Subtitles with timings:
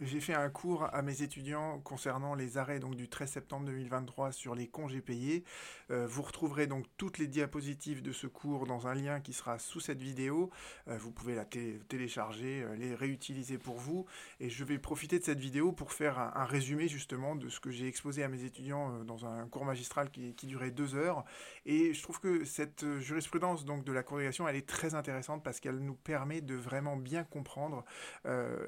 [0.00, 4.32] j'ai fait un cours à mes étudiants concernant les arrêts donc du 13 septembre 2023
[4.32, 5.44] sur les congés payés.
[5.92, 9.60] Euh, vous retrouverez donc toutes les diapositives de ce cours dans un lien qui sera
[9.60, 10.50] sous cette vidéo.
[10.88, 14.04] Euh, vous pouvez la télécharger, euh, les réutiliser pour vous.
[14.40, 17.70] Et je vais profiter de cette vidéo pour faire un, résumé justement de ce que
[17.70, 21.24] j'ai exposé à mes étudiants dans un cours magistral qui, durait deux heures.
[21.66, 25.60] Et je trouve que cette jurisprudence donc de la congrégation, elle est très intéressante parce
[25.60, 27.84] qu'elle nous permet de vraiment bien comprendre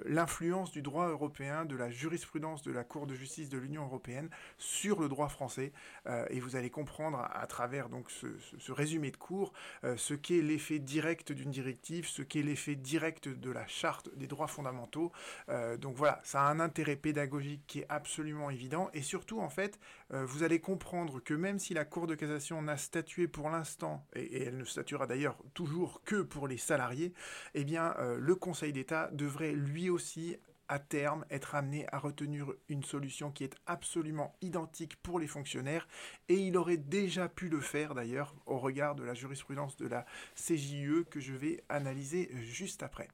[0.07, 4.29] l'influence du droit européen, de la jurisprudence de la Cour de justice de l'Union européenne
[4.59, 5.73] sur le droit français.
[6.07, 8.27] Euh, et vous allez comprendre à, travers donc ce,
[8.73, 9.53] résumé de cours
[9.85, 14.27] euh, ce qu'est l'effet direct d'une directive, ce qu'est l'effet direct de la charte des
[14.27, 15.13] droits fondamentaux.
[15.49, 18.91] Euh, donc voilà, ça a un intérêt pédagogique qui est absolument évident.
[18.93, 19.79] Et surtout, en fait,
[20.11, 24.23] vous allez comprendre que même si la Cour de cassation n'a statué pour l'instant, et,
[24.23, 27.13] et, elle ne statuera d'ailleurs toujours que pour les salariés,
[27.55, 30.37] eh bien, le Conseil d'État devrait lui aussi
[30.69, 35.87] à terme être amené à retenir une solution qui est absolument identique pour les fonctionnaires.
[36.29, 40.07] Et il aurait déjà pu le faire d'ailleurs au regard de la jurisprudence de la
[40.35, 43.09] CJE que je vais analyser juste après.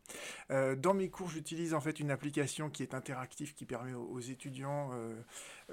[0.51, 4.21] Euh, dans mes cours j'utilise en fait une application qui est interactive qui permet aux,
[4.21, 5.23] étudiants euh,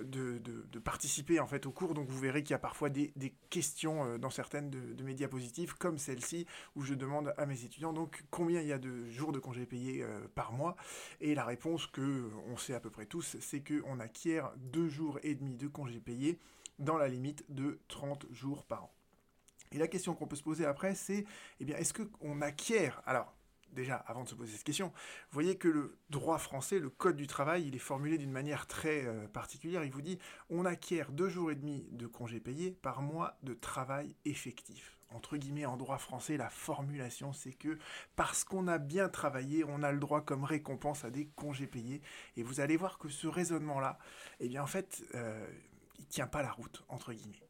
[0.02, 1.94] de, participer en fait au cours.
[1.94, 5.03] Donc vous verrez qu'il y a parfois des, des questions euh, dans certaines de, de,
[5.03, 8.78] mes diapositives comme celle-ci où je demande à mes étudiants donc combien il y a
[8.78, 10.75] de jours de congés payés par mois.
[11.22, 15.20] Et la réponse que on sait à peu près tous, c'est qu'on acquiert deux jours
[15.23, 16.39] et demi de congés payés
[16.80, 18.94] dans la limite de 30 jours par an.
[19.72, 21.25] Et la question qu'on peut se poser après, c'est,
[21.59, 23.36] eh bien, est-ce qu'on acquiert, alors,
[23.72, 27.16] déjà, avant de se poser cette question, vous voyez que le droit français, le code
[27.16, 29.84] du travail, il est formulé d'une manière très euh, particulière.
[29.84, 30.17] Il vous dit
[30.50, 34.98] on acquiert deux jours et demi de congés payés par mois de travail effectif.
[35.12, 37.78] Entre guillemets, en droit français, la formulation, c'est que
[38.16, 42.02] parce qu'on a bien travaillé, on a le droit comme récompense à des congés payés.
[42.38, 43.98] Et vous allez voir que ce raisonnement-là,
[44.40, 45.48] eh bien, en fait, euh,
[46.00, 47.44] il tient pas la route entre guillemets.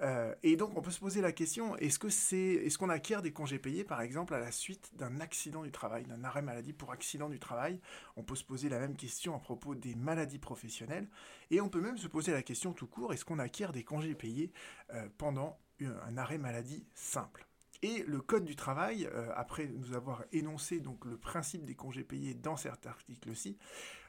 [0.00, 3.22] Euh, et donc on peut se poser la question est-ce que c'est est-ce qu'on acquiert
[3.22, 6.72] des congés payés par exemple à la suite d'un accident du travail, d'un arrêt maladie
[6.72, 7.80] pour accident du travail?
[8.16, 11.08] On peut se poser la même question à propos des maladies professionnelles
[11.50, 14.14] et on peut même se poser la question tout court est-ce qu'on acquiert des congés
[14.14, 14.52] payés
[14.94, 17.46] euh, pendant un arrêt maladie simple.
[17.82, 22.04] Et le Code du travail, euh, après nous avoir énoncé donc le principe des congés
[22.04, 23.58] payés dans cet article-ci,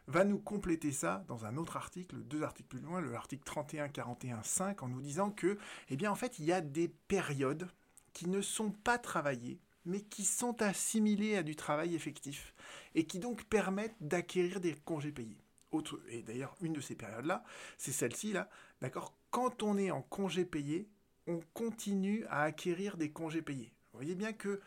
[0.08, 3.88] va nous compléter ça dans un autre article, deux articles plus loin, le article 31,
[3.90, 5.58] 41, 5, en nous disant que,
[5.90, 7.68] eh bien en fait, il y a des périodes
[8.12, 12.54] qui ne sont pas travaillées, mais qui sont assimilées à du travail effectif,
[12.96, 15.40] et qui donc permettent d'acquérir des congés payés.
[15.72, 17.44] Autre, et d'ailleurs, une de ces périodes-là,
[17.78, 18.50] c'est celle-ci, là,
[18.82, 19.18] d'accord?
[19.32, 20.88] Quand on est en congé payé,
[21.28, 23.74] on continue à acquérir des congés payés.
[23.92, 24.60] Vous voyez bien que, euh,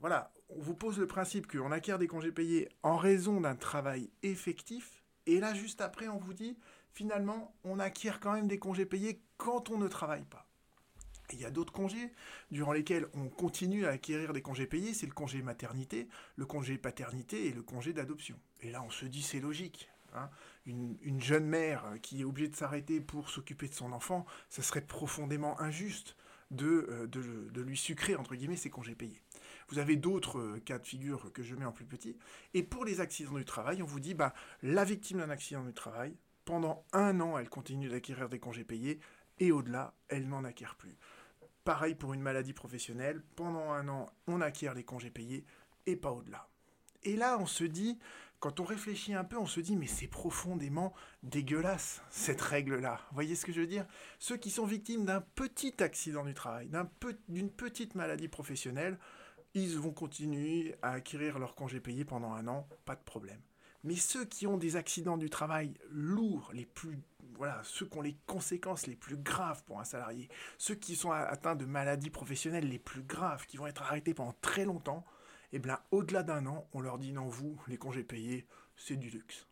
[0.00, 4.10] voilà, on vous pose le principe qu'on acquiert des congés payés en raison d'un travail
[4.22, 6.58] effectif, et là, juste après, on vous dit,
[6.92, 10.46] finalement, on acquiert quand même des congés payés quand on ne travaille pas.
[11.32, 12.12] il y a d'autres congés
[12.50, 16.76] durant lesquels on continue à acquérir des congés payés, c'est le congé maternité, le congé
[16.76, 18.38] paternité et le congé d'adoption.
[18.60, 19.88] Et là, on se dit, c'est logique.
[20.14, 20.28] Hein.
[20.66, 24.82] Une, jeune mère qui est obligée de s'arrêter pour s'occuper de son enfant, ça serait
[24.82, 26.16] profondément injuste
[26.50, 29.22] de, euh, de, lui sucrer, entre guillemets, ses congés payés.
[29.68, 32.16] Vous avez d'autres euh, cas de figure que je mets en plus petit.
[32.54, 35.72] Et pour les accidents du travail, on vous dit, bah, la victime d'un accident du
[35.72, 36.14] travail,
[36.44, 39.00] pendant un an, elle continue d'acquérir des congés payés,
[39.38, 40.96] et au-delà, elle n'en acquiert plus.
[41.64, 45.44] Pareil pour une maladie professionnelle, pendant un an, on acquiert les congés payés,
[45.86, 46.48] et pas au-delà.
[47.04, 47.98] Et là, on se dit,
[48.42, 50.92] quand on réfléchit un peu, on se dit, mais c'est profondément
[51.22, 53.00] dégueulasse, cette règle-là.
[53.10, 53.86] Vous voyez ce que je veux dire?
[54.18, 56.68] Ceux qui sont victimes d'un petit accident du travail,
[57.28, 58.98] d'une petite maladie professionnelle,
[59.54, 63.40] ils vont continuer à acquérir leur congé payé pendant un an, pas de problème.
[63.84, 66.98] Mais ceux qui ont des accidents du travail lourds, les plus,
[67.36, 71.12] voilà, ceux qui ont les conséquences les plus graves pour un salarié, ceux qui sont
[71.12, 75.04] atteints de maladies professionnelles les plus graves, qui vont être arrêtés pendant très longtemps,
[75.52, 78.46] et eh au-delà d'un an, on leur dit non, vous, les congés payés,
[78.76, 79.46] c'est du luxe.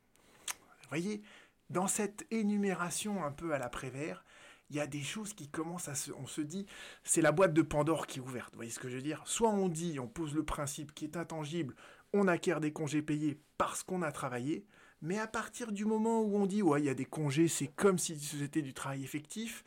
[0.49, 1.23] Vous voyez,
[1.69, 4.25] dans cette énumération un peu à la Prévert,
[4.71, 6.13] il y a des choses qui commencent à se...
[6.13, 6.67] On se dit,
[7.05, 9.23] c'est la boîte de Pandore qui est ouverte, vous voyez ce que je veux dire?
[9.27, 11.75] Soit on dit, on pose le principe qui est intangible,
[12.13, 14.65] on acquiert des congés payés parce qu'on a travaillé,
[15.03, 17.69] mais à partir du moment où on dit, ouais, il y a des congés, c'est
[17.69, 19.65] comme si c'était du travail effectif,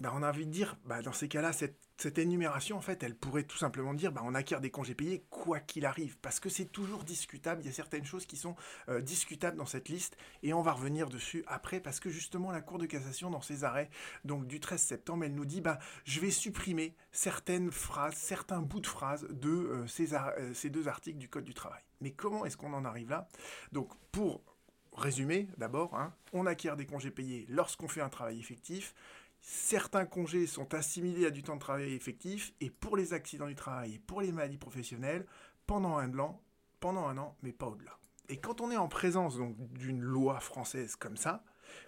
[0.00, 1.76] ben, on a envie de dire, bah, dans ces cas-là, cette,
[2.08, 5.60] énumération, en fait, elle pourrait tout simplement dire, bah, on acquiert des congés payés quoi
[5.60, 8.56] qu'il arrive, parce que c'est toujours discutable, il y a certaines choses qui sont
[8.88, 12.60] euh, discutables dans cette liste, et on va revenir dessus après, parce que justement, la
[12.60, 13.90] Cour de cassation, dans ses arrêts,
[14.24, 18.86] du 13 septembre, elle nous dit, bah, je vais supprimer certaines phrases, certains bouts de
[18.86, 21.82] phrases de euh, ces, euh, ces deux articles du Code du travail.
[22.00, 23.28] Mais comment est-ce qu'on en arrive là?
[23.72, 24.42] Donc, pour
[24.96, 28.94] résumer, d'abord, hein, on acquiert des congés payés lorsqu'on fait un travail effectif,
[29.40, 33.54] certains congés sont assimilés à du temps de travail effectif, et pour les accidents du
[33.54, 35.26] travail et pour les maladies professionnelles,
[35.66, 36.42] pendant un an,
[36.80, 37.98] pendant un an, mais pas au-delà.
[38.28, 41.44] Et quand on est en présence donc d'une loi française comme ça,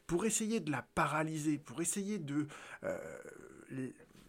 [0.07, 2.47] pour essayer de la paralyser, pour essayer de,
[2.85, 2.99] euh,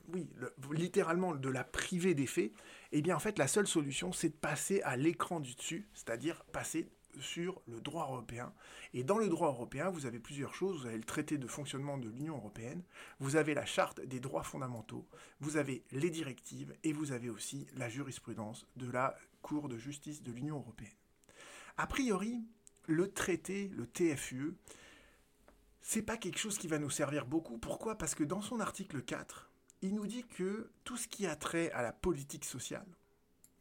[0.10, 0.30] oui,
[0.72, 2.52] littéralement de la priver des faits,
[2.92, 6.44] eh bien en fait la seule solution c'est de passer à l'écran du dessus, c'est-à-dire
[6.46, 6.90] passer
[7.20, 8.54] sur le droit européen.
[8.94, 10.82] Et dans le droit européen, vous avez plusieurs choses.
[10.82, 12.84] Vous avez le traité de fonctionnement de l'Union européenne,
[13.20, 15.08] vous avez la charte des droits fondamentaux,
[15.40, 20.24] vous avez les directives et vous avez aussi la jurisprudence de la Cour de justice
[20.24, 20.96] de l'Union européenne.
[21.76, 22.46] A priori,
[22.86, 24.56] le traité, le TFUE,
[25.82, 27.58] c'est pas quelque chose qui va nous servir beaucoup.
[27.58, 27.98] Pourquoi?
[27.98, 29.52] Parce que dans son article 4,
[29.82, 32.88] il nous dit que tout ce qui a trait à la politique sociale,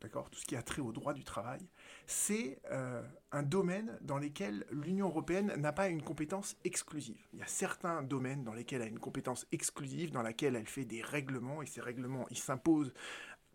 [0.01, 1.67] d'accord, tout ce qui a trait au droit du travail,
[2.07, 7.21] c'est euh, un domaine dans lequel l'Union européenne n'a pas une compétence exclusive.
[7.33, 10.67] Il y a certains domaines dans lesquels elle a une compétence exclusive, dans laquelle elle
[10.67, 12.93] fait des règlements, et ces règlements, ils s'imposent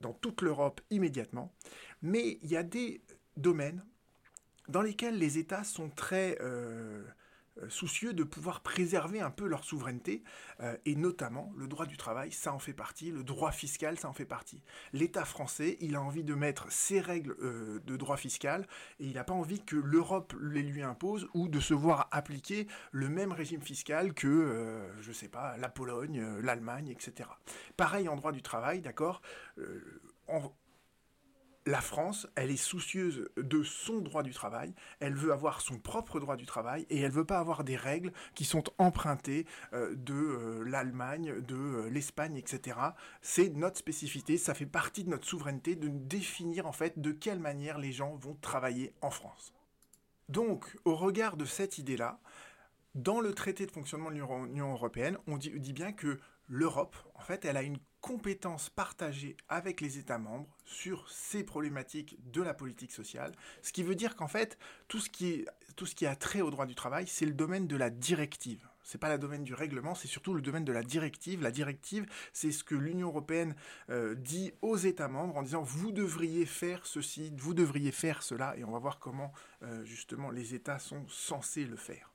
[0.01, 1.53] dans toute l'Europe immédiatement.
[2.01, 3.01] Mais il y a des
[3.35, 3.83] domaines
[4.67, 6.37] dans lesquels les États sont très...
[6.41, 7.03] Euh,
[7.69, 10.23] soucieux de pouvoir préserver un peu leur souveraineté,
[10.59, 14.09] euh, et notamment le droit du travail, ça en fait partie, le droit fiscal, ça
[14.09, 14.61] en fait partie.
[14.93, 18.67] L'État français, il a envie de mettre ses règles euh, de droit fiscal,
[18.99, 22.67] et il n'a pas envie que l'Europe les lui impose, ou de se voir appliquer
[22.91, 27.29] le même régime fiscal que, je sais pas, la Pologne, l'Allemagne, etc.
[27.75, 29.21] Pareil en droit du travail, d'accord
[31.67, 36.21] la France, elle est soucieuse de son droit du travail, elle veut avoir son propre
[36.21, 40.13] droit du travail et elle veut pas avoir des règles qui sont empruntées euh, de
[40.13, 42.77] euh, l'Allemagne, de euh, l'Espagne, etc.
[43.21, 47.39] C'est notre spécificité, ça fait partie de notre souveraineté de définir en fait de quelle
[47.39, 49.53] manière les gens vont travailler en France.
[50.29, 52.21] Donc, au regard de cette idée-là,
[52.95, 56.17] dans le traité de fonctionnement de l'Union européenne, on dit, dit bien que
[56.47, 62.17] l'Europe, en fait, elle a une compétences partagées avec les États membres sur ces problématiques
[62.31, 64.57] de la politique sociale, ce qui veut dire qu'en fait,
[64.87, 65.45] tout ce qui,
[65.75, 68.67] tout ce qui a trait au droit du travail, c'est le domaine de la directive.
[68.83, 71.41] C'est pas le domaine du règlement, c'est surtout le domaine de la directive.
[71.41, 73.53] La directive, c'est ce que l'Union européenne
[73.89, 78.55] euh, dit aux États membres en disant vous devriez faire ceci, vous devriez faire cela,
[78.57, 79.33] et on va voir comment
[79.63, 82.13] euh, justement les États sont censés le faire.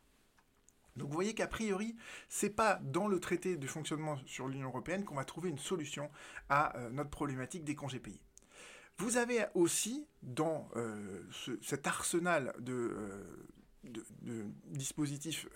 [0.97, 1.97] Donc vous voyez qu'a priori,
[2.29, 6.11] c'est pas dans le traité de fonctionnement sur l'Union européenne qu'on va trouver une solution
[6.49, 8.23] à euh, notre problématique des congés payés.
[8.99, 11.23] Vous avez aussi dans euh,
[11.63, 12.95] cet arsenal de,
[14.27, 15.49] euh, dispositifs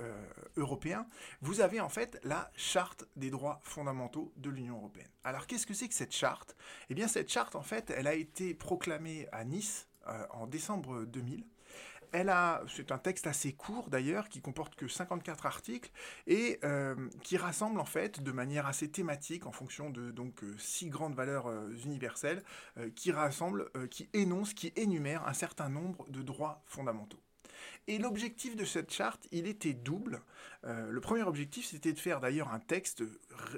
[0.56, 1.06] européens,
[1.42, 5.10] vous avez en fait la charte des droits fondamentaux de l'Union européenne.
[5.22, 6.56] Alors qu'est-ce que c'est que cette charte?
[6.88, 9.86] Eh bien cette charte en fait, elle a été proclamée à Nice
[10.30, 11.44] en décembre 2000
[12.16, 15.90] elle a, c'est un texte assez court d'ailleurs, qui comporte que 54 articles
[16.26, 20.56] et euh, qui rassemble en fait de manière assez thématique, en fonction de donc euh,
[20.58, 22.42] six grandes valeurs euh, universelles,
[22.94, 27.20] qui rassemble, qui énonce, qui énumère un certain nombre de droits fondamentaux.
[27.88, 30.22] Et l'objectif de cette charte, il était double.
[30.64, 33.04] Euh, le premier objectif, c'était de faire d'ailleurs un texte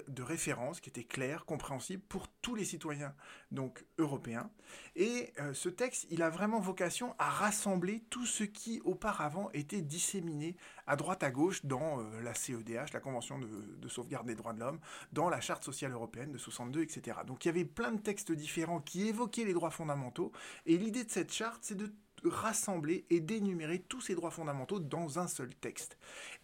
[0.09, 3.15] de référence qui était clair, compréhensible pour tous les citoyens
[3.51, 4.51] donc européens.
[4.97, 9.81] Et euh, ce texte, il a vraiment vocation à rassembler tout ce qui auparavant était
[9.81, 10.57] disséminé
[10.87, 14.53] à droite à gauche dans euh, la CEDH, la Convention de, de, sauvegarde des droits
[14.53, 14.81] de l'homme,
[15.13, 17.19] dans la Charte sociale européenne de 62, etc.
[17.27, 20.33] Donc il y avait plein de textes différents qui évoquaient les droits fondamentaux.
[20.67, 21.93] Et l'idée de cette charte, c'est de
[22.25, 25.99] rassembler et d'énumérer tous ces droits fondamentaux dans un seul texte.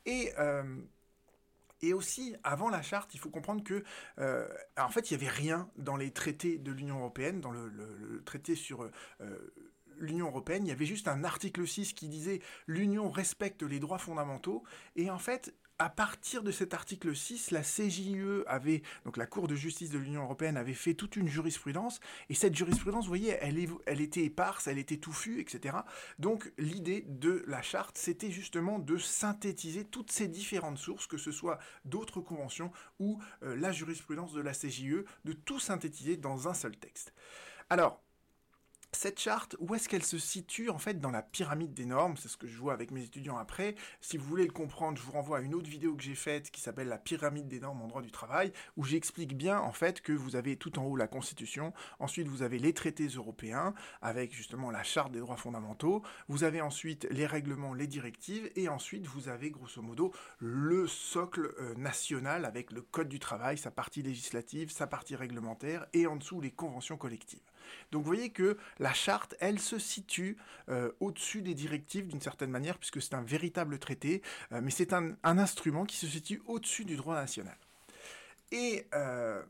[0.07, 0.63] Et euh,
[1.85, 3.85] et aussi, avant la charte, il faut comprendre que,
[4.19, 8.23] euh, en fait, il n'y avait rien dans les traités de l'Union européenne, dans le,
[8.25, 8.89] traité sur
[9.21, 9.55] euh,
[9.99, 10.65] l'Union européenne.
[10.65, 14.65] Il y avait juste un article 6 qui disait l'Union respecte les droits fondamentaux.
[14.97, 19.49] Et en fait, à partir de cet article 6, la CJUE avait, donc la Cour
[19.49, 23.37] de justice de l'Union européenne avait fait toute une jurisprudence, et cette jurisprudence, vous voyez,
[23.41, 25.77] elle, était éparse, elle était touffue, etc.
[26.19, 31.33] Donc l'idée de la charte, c'était justement de synthétiser toutes ces différentes sources, que ce
[31.33, 36.55] soit d'autres conventions ou euh, la jurisprudence de la CJUE, de tout synthétiser dans un
[36.55, 37.13] seul texte.
[37.69, 38.04] Alors,
[38.95, 42.17] cette charte, où est-ce qu'elle se situe en fait dans la pyramide des normes?
[42.17, 43.75] C'est ce que je vois avec mes étudiants après.
[44.01, 46.51] Si vous voulez le comprendre, je vous renvoie à une autre vidéo que j'ai faite
[46.51, 50.01] qui s'appelle la pyramide des normes en droit du travail, où j'explique bien en fait
[50.01, 54.33] que vous avez tout en haut la Constitution, ensuite vous avez les traités européens avec
[54.33, 59.07] justement la charte des droits fondamentaux, vous avez ensuite les règlements, les directives, et ensuite
[59.07, 64.03] vous avez grosso modo le socle euh, national avec le code du travail, sa partie
[64.03, 67.41] législative, sa partie réglementaire, et en dessous les conventions collectives.
[67.91, 70.37] Donc vous voyez que la charte, elle se situe
[70.69, 74.93] euh, au-dessus des directives d'une certaine manière, puisque c'est un véritable traité, euh, mais c'est
[74.93, 77.57] un, instrument qui se situe au-dessus du droit national.
[78.51, 79.43] Et euh,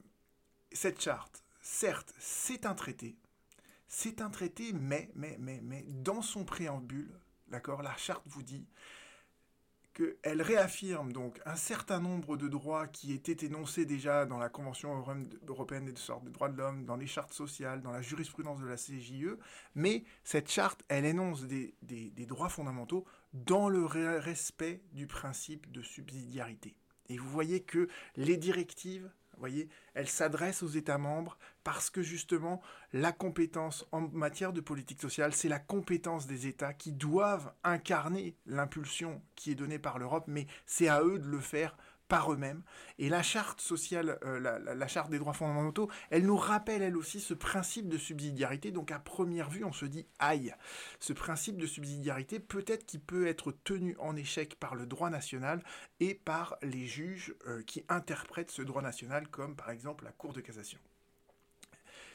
[0.72, 3.16] cette charte, certes, c'est un traité,
[3.88, 7.12] c'est un traité, mais, mais, mais, mais, dans son préambule,
[7.48, 8.66] d'accord, la charte vous dit
[9.94, 14.92] qu'elle réaffirme donc un certain nombre de droits qui étaient énoncés déjà dans la Convention
[15.46, 15.94] européenne des
[16.30, 19.38] droits de l'homme, dans les chartes sociales, dans la jurisprudence de la CJE,
[19.74, 25.82] mais cette charte, elle énonce des, des droits fondamentaux dans le respect du principe de
[25.82, 26.76] subsidiarité.
[27.08, 32.60] Et vous voyez que les directives voyez, elle s'adresse aux États membres parce que justement,
[32.92, 38.36] la compétence en matière de politique sociale, c'est la compétence des États qui doivent incarner
[38.46, 41.76] l'impulsion qui est donnée par l'Europe, mais c'est à eux de le faire
[42.08, 42.62] par eux-mêmes.
[42.98, 47.20] Et la charte sociale, euh, la, charte des droits fondamentaux, elle nous rappelle elle aussi
[47.20, 48.70] ce principe de subsidiarité.
[48.70, 50.54] Donc à première vue, on se dit aïe,
[51.00, 55.62] ce principe de subsidiarité peut-être qui peut être tenu en échec par le droit national
[56.00, 60.32] et par les juges euh, qui interprètent ce droit national, comme par exemple la Cour
[60.32, 60.78] de cassation.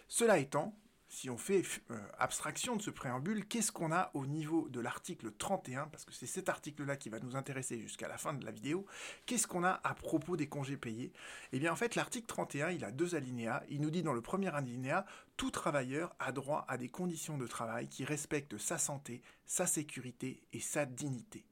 [0.08, 0.76] Cela étant,
[1.10, 5.32] si on fait euh, abstraction de ce préambule, qu'est-ce qu'on a au niveau de l'article
[5.32, 8.52] 31, parce que c'est cet article-là qui va nous intéresser jusqu'à la fin de la
[8.52, 8.86] vidéo,
[9.26, 11.12] qu'est-ce qu'on a à propos des congés payés?
[11.52, 14.22] Eh bien en fait l'article 31, il a deux alinéas, il nous dit dans le
[14.22, 19.24] premier alinéa, tout travailleur a droit à des conditions de travail qui respectent sa santé,
[19.46, 21.44] sa sécurité et sa dignité.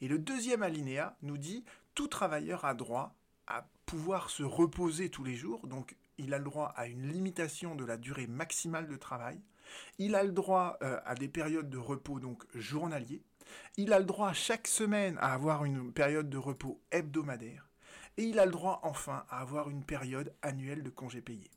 [0.00, 3.14] Et le deuxième alinéa nous dit, tout travailleur a droit
[3.46, 7.74] à pouvoir se reposer tous les jours, donc il a le droit à une limitation
[7.74, 9.40] de la durée maximale de travail,
[9.98, 13.22] il a le droit euh, à des périodes de repos donc journaliers,
[13.76, 17.68] il a le droit chaque semaine à avoir une période de repos hebdomadaire,
[18.16, 21.50] et il a le droit enfin à avoir une période annuelle de congés payés.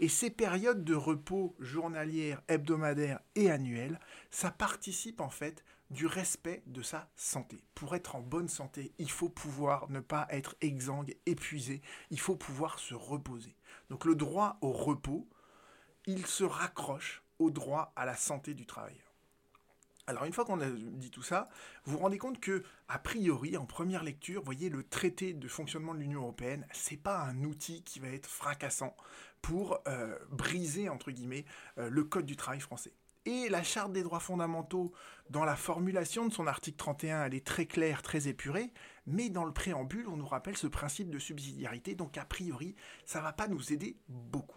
[0.00, 3.98] Et ces périodes de repos journalières, hebdomadaires et annuelles,
[4.30, 7.64] ça participe en fait du respect de sa santé.
[7.74, 11.80] Pour être en bonne santé, il faut pouvoir ne pas être exsangue, épuisé,
[12.10, 13.56] il faut pouvoir se reposer.
[13.90, 15.28] Donc le droit au repos,
[16.06, 19.08] il se raccroche au droit à la santé du travailleur.
[20.06, 21.50] Alors une fois qu'on a dit tout ça,
[21.84, 25.94] vous vous rendez compte que a priori en première lecture, voyez le traité de fonctionnement
[25.94, 28.96] de l'Union européenne, c'est pas un outil qui va être fracassant
[29.42, 31.44] pour euh, briser entre guillemets
[31.76, 32.94] euh, le code du travail français.
[33.28, 34.90] Et la charte des droits fondamentaux,
[35.28, 38.72] dans la formulation de son article 31, elle est très claire, très épurée,
[39.06, 43.20] mais dans le préambule, on nous rappelle ce principe de subsidiarité, donc a priori, ça
[43.20, 44.56] va pas nous aider beaucoup.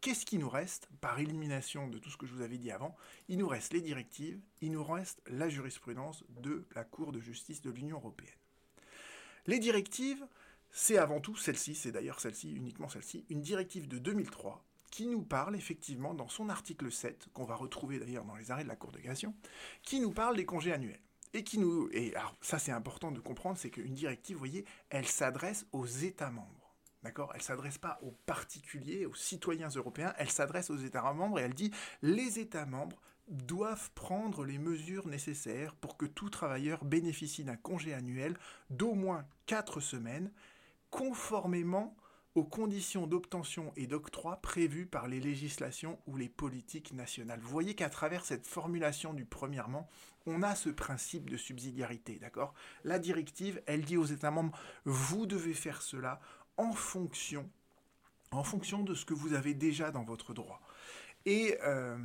[0.00, 0.88] Qu'est-ce qui nous reste?
[1.00, 2.96] Par élimination de tout ce que je vous avais dit avant
[3.28, 7.62] Il nous reste les directives, il nous reste la jurisprudence de la Cour de justice
[7.62, 8.34] de l'Union européenne.
[9.46, 10.26] Les directives,
[10.72, 15.22] c'est avant tout celle-ci, c'est d'ailleurs celle-ci, uniquement celle-ci, une directive de 2003 qui nous
[15.22, 18.76] parle effectivement dans son article 7, qu'on va retrouver d'ailleurs dans les arrêts de la
[18.76, 19.34] Cour de cassation,
[19.82, 21.00] qui nous parle des congés annuels.
[21.34, 21.90] Et qui nous.
[21.92, 25.84] Et alors, ça c'est important de comprendre, c'est qu'une directive, vous voyez, elle s'adresse aux
[25.84, 26.74] États membres.
[27.02, 27.30] D'accord?
[27.34, 31.42] Elle ne s'adresse pas aux particuliers, aux citoyens européens, elle s'adresse aux États membres et
[31.42, 31.70] elle dit
[32.02, 37.92] les États membres doivent prendre les mesures nécessaires pour que tout travailleur bénéficie d'un congé
[37.92, 38.38] annuel
[38.70, 40.32] d'au moins 4 semaines,
[40.90, 41.94] conformément
[42.38, 47.40] aux conditions d'obtention et d'octroi prévues par les législations ou les politiques nationales.
[47.40, 49.88] Vous voyez qu'à travers cette formulation du premièrement,
[50.24, 52.54] on a ce principe de subsidiarité, d'accord?
[52.84, 56.20] La directive, elle dit aux États membres, vous devez faire cela
[56.56, 57.50] en fonction,
[58.30, 60.62] en fonction de ce que vous avez déjà dans votre droit.
[61.26, 61.98] Et euh,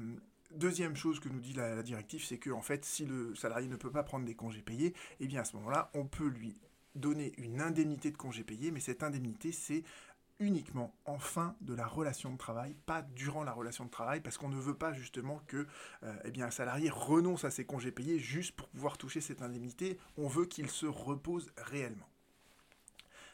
[0.56, 3.76] deuxième chose que nous dit la, directive, c'est que en fait, si le salarié ne
[3.76, 6.58] peut pas prendre des congés payés, eh bien à ce moment-là, on peut lui
[6.96, 9.84] donner une indemnité de congés payés, mais cette indemnité, c'est
[10.44, 14.38] uniquement en fin de la relation de travail, pas durant la relation de travail, parce
[14.38, 15.66] qu'on ne veut pas justement que
[16.04, 19.98] euh, eh un salarié renonce à ses congés payés juste pour pouvoir toucher cette indemnité,
[20.18, 22.08] on veut qu'il se repose réellement.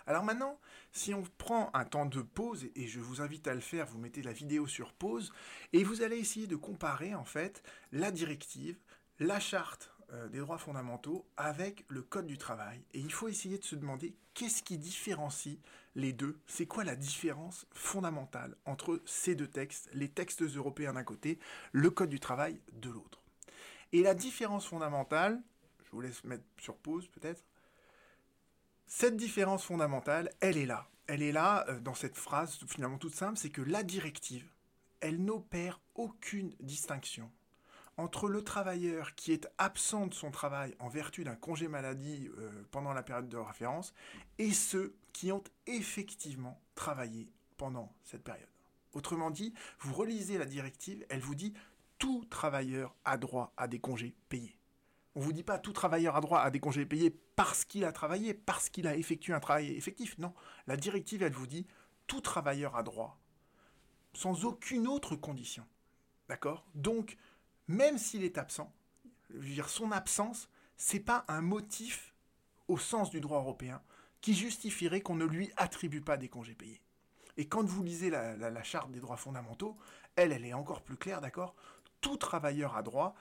[0.06, 0.60] Alors maintenant,
[0.92, 4.00] si on prend un temps de pause, et je vous invite à le faire, vous
[4.00, 5.32] mettez la vidéo sur pause,
[5.74, 8.78] et vous allez essayer de comparer en fait la directive,
[9.20, 12.82] la charte euh, des droits fondamentaux avec le Code du travail.
[12.94, 15.58] Et il faut essayer de se demander qu'est-ce qui différencie
[15.96, 21.04] les deux C'est quoi la différence fondamentale entre ces deux textes, les textes européens d'un
[21.04, 21.38] côté,
[21.72, 23.22] le Code du travail de l'autre?
[23.92, 25.42] Et la différence fondamentale,
[25.86, 27.44] je vous laisse mettre sur pause peut-être,
[28.88, 30.88] cette différence fondamentale, elle est là.
[31.06, 34.50] Elle est là euh, dans cette phrase finalement toute simple, c'est que la directive,
[35.02, 37.32] elle n'opère aucune distinction
[38.00, 42.64] entre le travailleur qui est absent de son travail en vertu d'un congé maladie euh,
[42.72, 43.94] pendant la période de référence
[44.38, 48.48] et ceux qui ont effectivement travaillé pendant cette période.
[48.94, 51.54] Autrement dit, vous relisez la directive, elle vous dit
[51.98, 54.56] tout travailleur a droit à des congés payés.
[55.16, 57.84] On ne vous dit pas tout travailleur a droit à des congés payés parce qu'il
[57.84, 60.18] a travaillé, parce qu'il a effectué un travail effectif.
[60.20, 60.34] Non,
[60.68, 61.68] la directive, elle vous dit
[62.08, 63.20] tout travailleur a droit
[64.14, 65.66] sans aucune autre condition.
[66.30, 66.64] D'accord?
[66.76, 67.18] Donc,
[67.70, 68.74] même s'il est absent,
[69.30, 72.16] je veux dire, son absence, c'est pas un motif
[72.68, 73.82] au sens du droit européen
[74.22, 76.82] qui justifierait qu'on ne lui attribue pas des congés payés.
[77.38, 79.78] Et quand vous lisez la, charte des droits fondamentaux,
[80.16, 81.56] elle, elle est encore plus claire, d'accord?
[82.02, 83.14] Tout travailleur a droit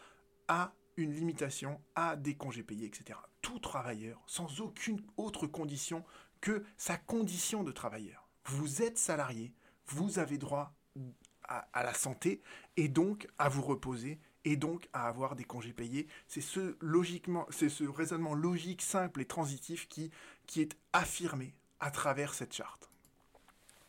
[0.48, 3.18] à une limitation à des congés payés, etc.
[3.42, 6.04] Tout travailleur, sans aucune autre condition
[6.40, 8.28] que sa condition de travailleur.
[8.46, 9.52] Vous êtes salarié,
[9.86, 10.74] vous avez droit
[11.46, 12.42] à la santé
[12.76, 16.06] et donc à vous reposer et donc à avoir des congés payés.
[16.26, 16.76] C'est ce,
[17.90, 20.10] raisonnement logique, simple et transitif qui,
[20.56, 22.90] est affirmé à travers cette charte.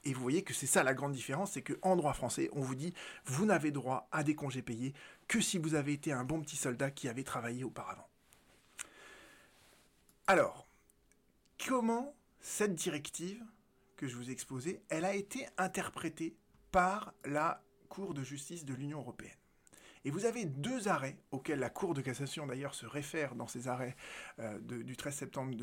[0.05, 2.75] Et vous voyez que c'est ça la grande différence, c'est qu'en droit français, on vous
[2.75, 2.93] dit,
[3.25, 4.93] vous n'avez droit à des congés payés
[5.27, 8.07] que si vous avez été un bon petit soldat qui avait travaillé auparavant.
[10.27, 10.67] Alors,
[11.67, 13.43] comment cette directive
[13.97, 16.35] que je vous ai exposée, elle a été interprétée
[16.71, 19.38] par la Cour de justice de l'Union européenne?
[20.09, 23.67] Et vous avez deux arrêts auxquels la Cour de cassation d'ailleurs se réfère dans ces
[23.67, 23.95] arrêts
[24.39, 25.55] euh, du 13 septembre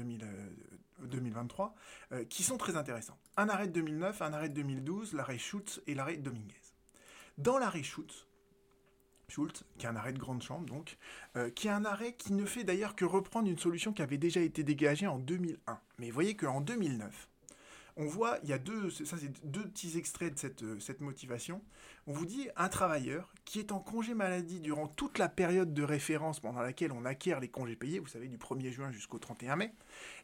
[1.01, 1.75] 2023,
[2.13, 3.19] euh, euh, qui sont très intéressants.
[3.37, 6.55] Un arrêt de 2009, un arrêt de 2012, l'arrêt Schultz et l'arrêt Dominguez.
[7.39, 8.29] Dans l'arrêt Schultz,
[9.27, 10.97] Schultz, qui est un arrêt de grande chambre donc,
[11.57, 14.43] qui est un arrêt qui ne fait d'ailleurs que reprendre une solution qui avait déjà
[14.43, 15.81] été dégagée en 2001.
[15.99, 17.29] Mais vous voyez qu'en 2009,
[17.97, 21.01] on voit, il y a deux, ça c'est deux petits extraits de cette, euh, cette
[21.01, 21.63] motivation.
[22.07, 25.83] On vous dit un travailleur qui est en congé maladie durant toute la période de
[25.83, 29.57] référence pendant laquelle on acquiert les congés payés, vous savez, du 1er juin jusqu'au 31
[29.57, 29.73] mai,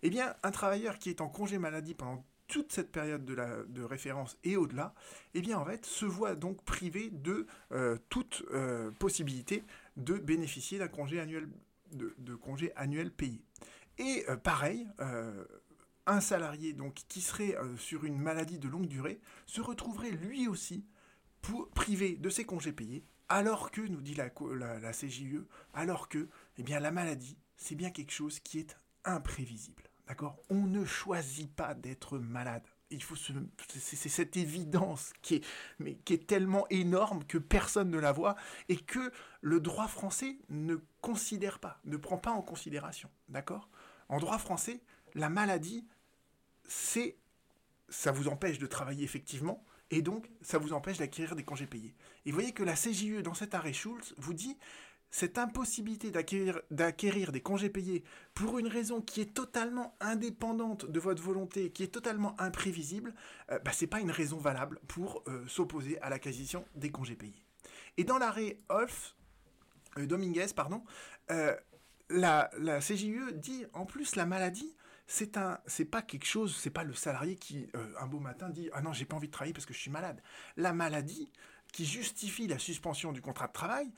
[0.03, 3.63] eh bien, un travailleur qui est en congé maladie pendant toute cette période de, la,
[3.63, 4.95] de référence et au-delà,
[5.33, 9.65] eh bien, en fait, se voit donc privé de euh, toute euh, possibilité
[9.97, 11.49] de bénéficier d'un congé annuel,
[11.93, 13.41] de, congé annuel payé.
[13.99, 14.89] Et pareil,
[16.07, 20.49] un salarié donc qui serait euh, sur une maladie de longue durée se retrouverait lui
[20.49, 20.85] aussi
[21.75, 24.31] privé de ses congés payés, alors que, nous dit la,
[24.81, 29.83] la, CJE, alors que eh bien, la maladie, c'est bien quelque chose qui est imprévisible.
[30.07, 30.37] D'accord?
[30.51, 32.63] On ne choisit pas d'être malade.
[32.91, 35.47] Il faut c'est cette évidence qui est,
[35.79, 38.37] mais, qui est tellement énorme que personne ne la voit
[38.69, 43.09] et que le droit français ne considère pas, ne prend pas en considération.
[43.29, 43.71] D'accord?
[44.11, 44.83] En droit français,
[45.15, 45.87] la maladie,
[46.67, 47.17] c'est
[47.89, 51.95] ça vous empêche de travailler effectivement, et donc ça vous empêche d'acquérir des congés payés.
[52.25, 54.57] Et vous voyez que la CJE, dans cet arrêt Schulz, vous dit
[55.13, 61.23] cette impossibilité d'acquérir des congés payés pour une raison qui est totalement indépendante de votre
[61.23, 63.15] volonté, qui est totalement imprévisible,
[63.51, 67.15] euh, bah, ce n'est pas une raison valable pour euh, s'opposer à l'acquisition des congés
[67.15, 67.45] payés.
[67.99, 70.83] Et dans l'arrêt euh, Dominguez, pardon,
[71.29, 74.75] la, la CJE dit en plus la maladie,
[75.13, 78.49] c'est un, c'est pas quelque chose, c'est pas le salarié qui euh, un beau matin
[78.49, 80.23] dit ah non j'ai pas envie de travailler parce que je suis malade.
[80.57, 81.31] La maladie
[81.71, 83.93] qui justifie la suspension du contrat de travail,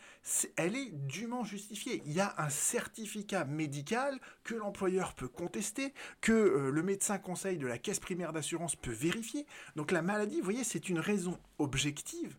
[0.57, 2.03] elle est dûment justifiée.
[2.05, 7.59] Il y a un certificat médical que l'employeur peut contester, que euh, le médecin conseil
[7.59, 9.47] de la caisse primaire d'assurance peut vérifier.
[9.77, 12.37] Donc la maladie, vous voyez, c'est une raison objective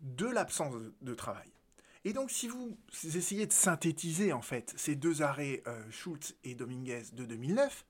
[0.00, 1.53] de l'absence de travail.
[2.04, 6.54] Et donc, si vous essayez de synthétiser, en fait, ces deux arrêts, euh, Schultz et
[6.54, 7.86] Dominguez de 2009,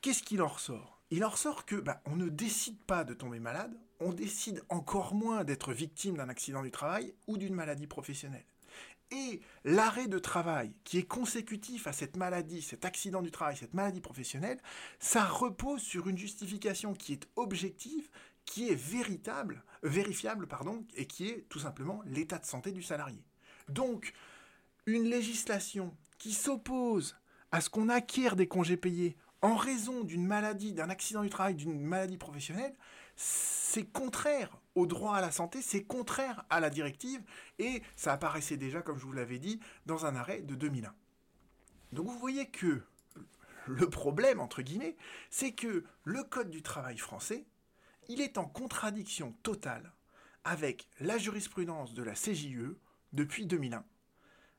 [0.00, 1.00] qu'est-ce qu'il en ressort?
[1.10, 5.14] Il en ressort que bah, on ne décide pas de tomber malade, on décide encore
[5.14, 8.44] moins d'être victime d'un accident du travail ou d'une maladie professionnelle.
[9.10, 13.74] Et l'arrêt de travail qui est consécutif à cette maladie, cet accident du travail, cette
[13.74, 14.60] maladie professionnelle,
[15.00, 18.08] ça repose sur une justification qui est objective,
[18.50, 23.24] qui est véritable, vérifiable pardon, et qui est tout simplement l'état de santé du salarié.
[23.68, 24.12] Donc,
[24.86, 27.16] une législation qui s'oppose
[27.52, 31.54] à ce qu'on acquiert des congés payés en raison d'une maladie, d'un accident du travail,
[31.54, 32.74] d'une maladie professionnelle,
[33.14, 37.22] c'est contraire au droit à la santé, c'est contraire à la directive,
[37.60, 40.92] et ça apparaissait déjà, comme je vous l'avais dit, dans un arrêt de 2001.
[41.92, 42.82] Donc vous voyez que
[43.68, 44.96] le problème, entre guillemets,
[45.30, 47.46] c'est que le Code du travail français,
[48.10, 49.92] il est en contradiction totale
[50.42, 52.74] avec la jurisprudence de la CJE
[53.12, 53.84] depuis 2001,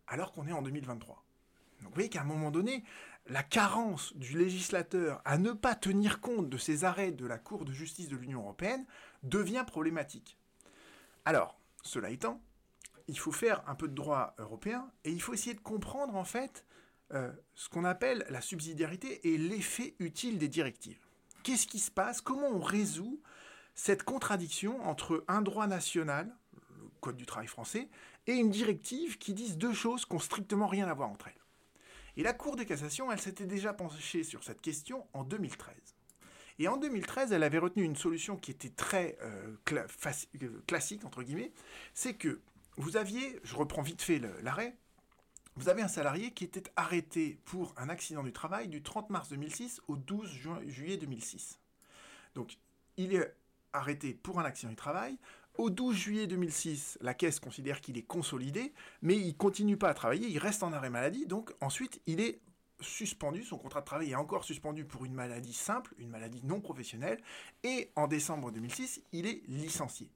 [0.08, 1.26] alors qu'on est en 2023.
[1.82, 2.86] Donc vous voyez qu'à un moment donné,
[3.28, 7.66] la carence du législateur à ne pas tenir compte de ces arrêts de la Cour
[7.66, 8.86] de justice de l'Union européenne
[9.24, 10.38] devient problématique.
[11.26, 12.42] Alors, cela étant,
[13.10, 16.24] il faut faire un peu de droit européen et il faut essayer de comprendre en
[16.24, 16.66] fait
[17.14, 21.06] euh, ce qu'on appelle la subsidiarité et l'effet utile des directives.
[21.44, 22.22] Qu'est-ce qui se passe?
[22.22, 23.20] Comment on résout
[23.76, 27.90] cette contradiction entre un droit national, le Code du travail français,
[28.28, 31.42] et une directive qui disent deux choses qui n'ont strictement rien à voir entre elles
[32.18, 35.76] Et la Cour de cassation, elle s'était déjà penchée sur cette question en 2013.
[36.60, 41.24] Et en 2013, elle avait retenu une solution qui était très euh, euh, classique, entre
[41.24, 41.54] guillemets,
[41.94, 42.42] c'est que
[42.78, 44.78] vous aviez, je reprends vite fait l'arrêt,
[45.56, 49.30] vous avez un salarié qui était arrêté pour un accident du travail du 30 mars
[49.30, 50.30] 2006 au 12
[50.68, 51.60] juillet 2006.
[52.36, 52.58] Donc,
[52.98, 53.36] il est
[53.74, 55.18] arrêté pour un accident du travail.
[55.58, 59.94] Au 12 juillet 2006, la caisse considère qu'il est consolidé, mais il continue pas à
[59.94, 62.40] travailler, il reste en arrêt maladie, donc ensuite il est
[62.80, 66.62] suspendu, son contrat de travail est encore suspendu pour une maladie simple, une maladie non
[66.62, 67.22] professionnelle,
[67.64, 70.10] et en décembre 2006, il est licencié.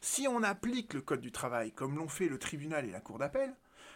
[0.00, 3.18] Si on applique le Code du travail comme l'ont fait le tribunal et la Cour
[3.18, 3.54] d'appel,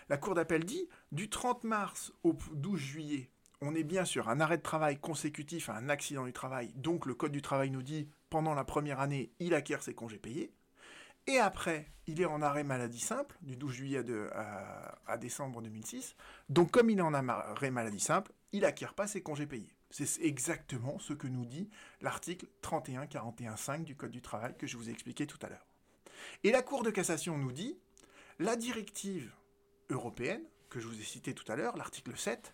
[0.09, 4.41] la Cour d'appel dit du 30 mars au 12 juillet, on est bien sur un
[4.41, 7.83] arrêt de travail consécutif à un accident du travail, donc le Code du travail nous
[7.83, 10.53] dit pendant la première année, il acquiert ses congés payés.
[11.29, 16.17] Et après, il est en arrêt maladie simple, du 12 juillet à, décembre 2006.
[16.49, 19.73] Donc comme il est en arrêt maladie simple, il n'acquiert pas ses congés payés.
[19.91, 21.71] C'est exactement ce que nous dit
[22.01, 25.69] l'article 31-41-5 du Code du travail que je vous ai expliqué tout à l'heure.
[26.43, 27.79] Et la Cour de cassation nous dit,
[28.41, 29.33] la directive
[29.91, 32.53] européenne, que je vous ai citée tout à l'heure, l'article 7,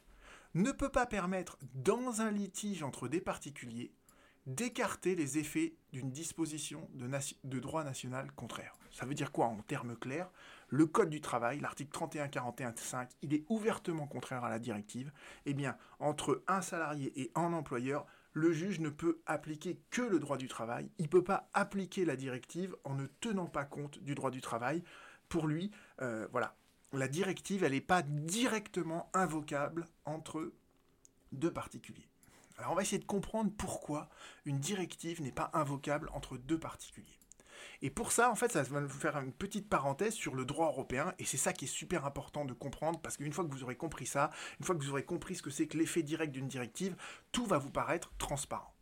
[0.52, 3.94] ne peut pas permettre, dans un litige entre des particuliers,
[4.46, 8.74] d'écarter les effets d'une disposition de, droit national contraire.
[8.90, 10.31] Ça veut dire quoi en termes clairs?
[10.68, 15.12] Le Code du travail, l'article 31-41-5, il est ouvertement contraire à la directive.
[15.46, 20.18] Eh bien, entre un salarié et un employeur, le juge ne peut appliquer que le
[20.18, 20.90] droit du travail.
[20.98, 24.40] Il ne peut pas appliquer la directive en ne tenant pas compte du droit du
[24.40, 24.85] travail.
[25.29, 26.55] Pour lui, euh, voilà,
[26.92, 30.53] la directive, elle n'est pas directement invocable entre
[31.33, 32.10] deux particuliers.
[32.61, 34.11] Alors on va essayer de comprendre pourquoi
[34.44, 37.18] une directive n'est pas invocable entre deux particuliers.
[37.83, 40.66] Et pour ça, en fait, ça va vous faire une petite parenthèse sur le droit
[40.66, 43.62] européen, et c'est ça qui est super important de comprendre, parce qu'une fois que vous
[43.62, 46.33] aurez compris ça, une fois que vous aurez compris ce que c'est que l'effet direct
[46.33, 46.96] d'une directive,
[47.33, 48.75] tout va vous paraître transparent.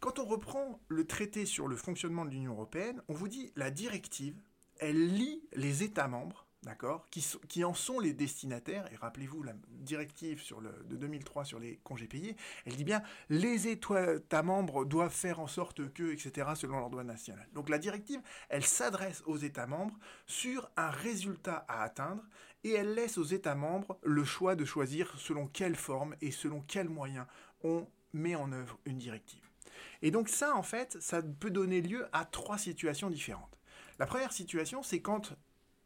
[0.00, 3.70] Quand on reprend le traité sur le fonctionnement de l'Union européenne, on vous dit la
[3.70, 4.38] directive,
[4.78, 10.42] elle lie les États membres d'accord, qui, en sont les destinataires, et rappelez-vous la directive
[10.86, 15.46] de 2003 sur les congés payés, elle dit bien les États membres doivent faire en
[15.46, 17.48] sorte que, etc., selon leur droit national.
[17.52, 22.24] Donc la directive, elle s'adresse aux États membres sur un résultat à atteindre,
[22.64, 26.62] et elle laisse aux États membres le choix de choisir selon quelle forme et selon
[26.62, 27.26] quels moyens
[27.62, 29.42] on met en œuvre une directive.
[30.00, 33.58] Et donc ça, en fait, ça peut donner lieu à trois situations différentes.
[33.98, 35.34] La première situation, c'est quand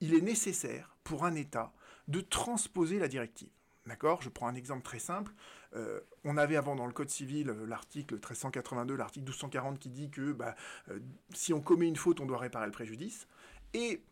[0.00, 1.72] il est nécessaire pour un État
[2.08, 3.50] de transposer la directive.
[3.86, 4.20] D'accord?
[4.20, 5.32] Je prends un exemple très simple.
[5.74, 10.10] Euh, on avait avant dans le Code civil euh, l'article 1382, l'article 1240 qui dit
[10.10, 10.54] que bah,
[10.90, 10.98] euh,
[11.32, 13.26] si on commet une faute, on doit réparer le préjudice.
[13.72, 14.02] Et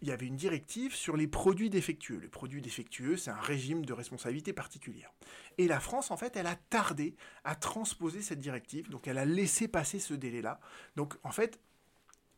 [0.00, 2.18] il y avait une directive sur les produits défectueux.
[2.18, 5.10] Les produits défectueux, c'est un régime de responsabilité particulière.
[5.58, 9.24] Et la France, en fait, elle a tardé à transposer cette directive, donc elle a
[9.24, 10.60] laissé passer ce délai-là.
[10.94, 11.58] Donc, en fait,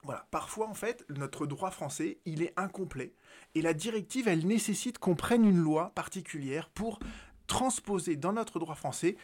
[0.02, 3.12] voilà, parfois en fait, notre droit français, il est incomplet
[3.54, 6.98] et la directive, elle nécessite qu'on prenne une loi particulière pour
[7.46, 9.16] transposer dans notre droit français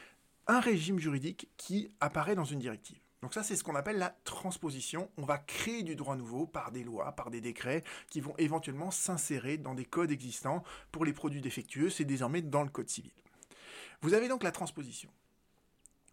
[0.46, 2.98] un régime juridique qui apparaît dans une directive.
[3.22, 5.10] Donc ça, c'est ce qu'on appelle la transposition.
[5.16, 8.90] On va créer du droit nouveau par des lois, par des décrets qui vont éventuellement
[8.90, 10.62] s'insérer dans des codes existants.
[10.92, 13.12] Pour les produits défectueux, c'est désormais dans le code civil.
[14.02, 15.10] Vous avez donc la transposition.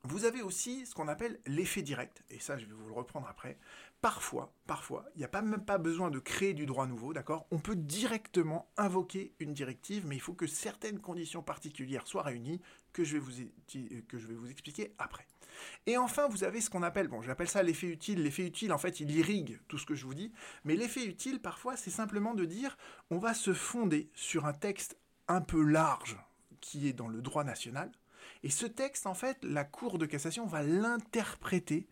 [0.06, 3.28] Vous avez aussi ce qu'on appelle l'effet direct, et ça je vais vous le reprendre
[3.28, 3.58] après.
[4.04, 7.48] Parfois, parfois, il n'y a pas même pas besoin de créer du droit nouveau, d'accord?
[7.52, 12.60] On peut directement invoquer une directive, mais il faut que certaines conditions particulières soient réunies,
[12.92, 13.32] que je vais vous,
[14.10, 15.26] que je vais vous expliquer après.
[15.86, 18.24] Et enfin, vous avez ce qu'on appelle, bon, j'appelle ça l'effet utile.
[18.24, 20.34] L'effet utile, en fait, il irrigue tout ce que je vous dis,
[20.66, 22.78] mais l'effet utile, parfois, c'est simplement de dire,
[23.10, 24.98] on va se fonder sur un texte
[25.30, 26.18] un peu large
[26.60, 27.90] qui est dans le droit national,
[28.44, 31.88] Et ce texte, en fait, la Cour de cassation va l'interpréter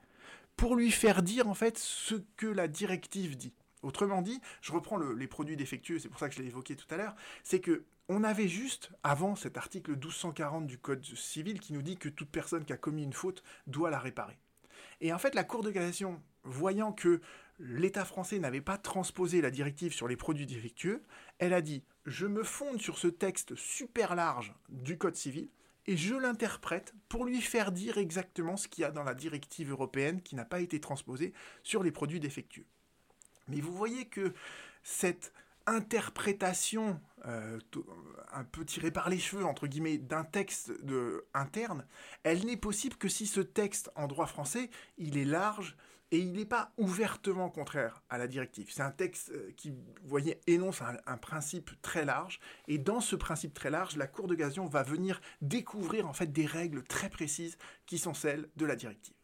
[0.62, 3.56] pour lui faire dire, en fait, ce que la directive dit.
[3.82, 6.86] Autrement dit, je reprends les produits défectueux, c'est pour ça que je l'ai évoqué tout
[6.92, 11.74] à l'heure, c'est que on avait juste, avant cet article 1240 du Code civil, qui
[11.74, 14.38] nous dit que toute personne qui a commis une faute doit la réparer.
[15.00, 17.22] Et en fait, la Cour de cassation, voyant que
[17.58, 21.02] l'État français n'avait pas transposé la directive sur les produits défectueux,
[21.40, 25.50] elle a dit je me fonde sur ce texte super large du Code civil
[25.88, 29.72] et je l'interprète pour lui faire dire exactement ce qu'il y a dans la directive
[29.72, 32.66] européenne qui n'a pas été transposée sur les produits défectueux.
[33.48, 34.34] Mais vous voyez que
[34.84, 35.34] cette
[35.68, 37.60] interprétation euh,
[38.34, 39.44] un peu tirée par les cheveux,
[40.00, 40.72] d'un texte
[41.34, 41.86] interne,
[42.24, 45.76] elle n'est possible que si ce texte en droit français, il est large
[46.12, 48.70] et il n'est pas ouvertement contraire à la directive.
[48.72, 53.16] C'est un texte euh, qui, vous voyez, énonce un, principe très large, et dans ce
[53.16, 57.10] principe très large, la Cour de cassation va venir découvrir en fait des règles très
[57.10, 59.16] précises qui sont celles de la directive.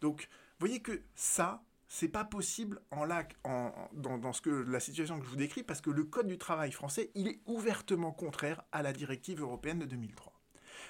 [0.00, 3.08] Donc, vous voyez que ça, c'est pas possible en,
[3.44, 6.28] en dans, dans, ce que, la situation que je vous décris parce que le Code
[6.28, 10.32] du travail français, il est ouvertement contraire à la directive européenne de 2003.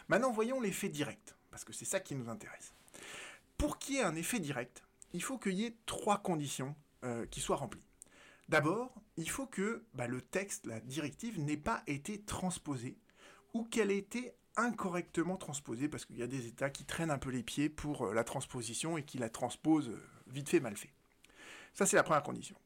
[0.09, 2.73] Maintenant, voyons l'effet direct, parce que c'est ça qui nous intéresse.
[3.59, 4.86] Pour qu'il y ait un effet direct,
[5.17, 7.89] il faut qu'il y ait trois conditions euh, qui soient remplies.
[8.51, 12.99] D'abord, il faut que bah, le texte, la directive, n'ait pas été transposé
[13.55, 17.17] ou qu'elle ait été incorrectement transposée, parce qu'il y a des États qui traînent un
[17.17, 20.77] peu les pieds pour euh, la transposition et qui la transposent euh, vite fait, mal
[20.77, 20.93] fait.
[21.73, 22.57] Ça, c'est la première condition.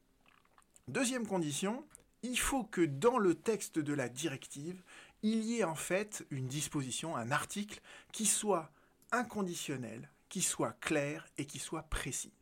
[0.89, 1.85] Deuxième condition,
[2.21, 4.83] il faut que dans le texte de la directive,
[5.23, 7.79] il y ait en fait une disposition, un article
[8.11, 8.69] qui soit
[9.13, 12.33] inconditionnel, qui soit clair et qui soit précis.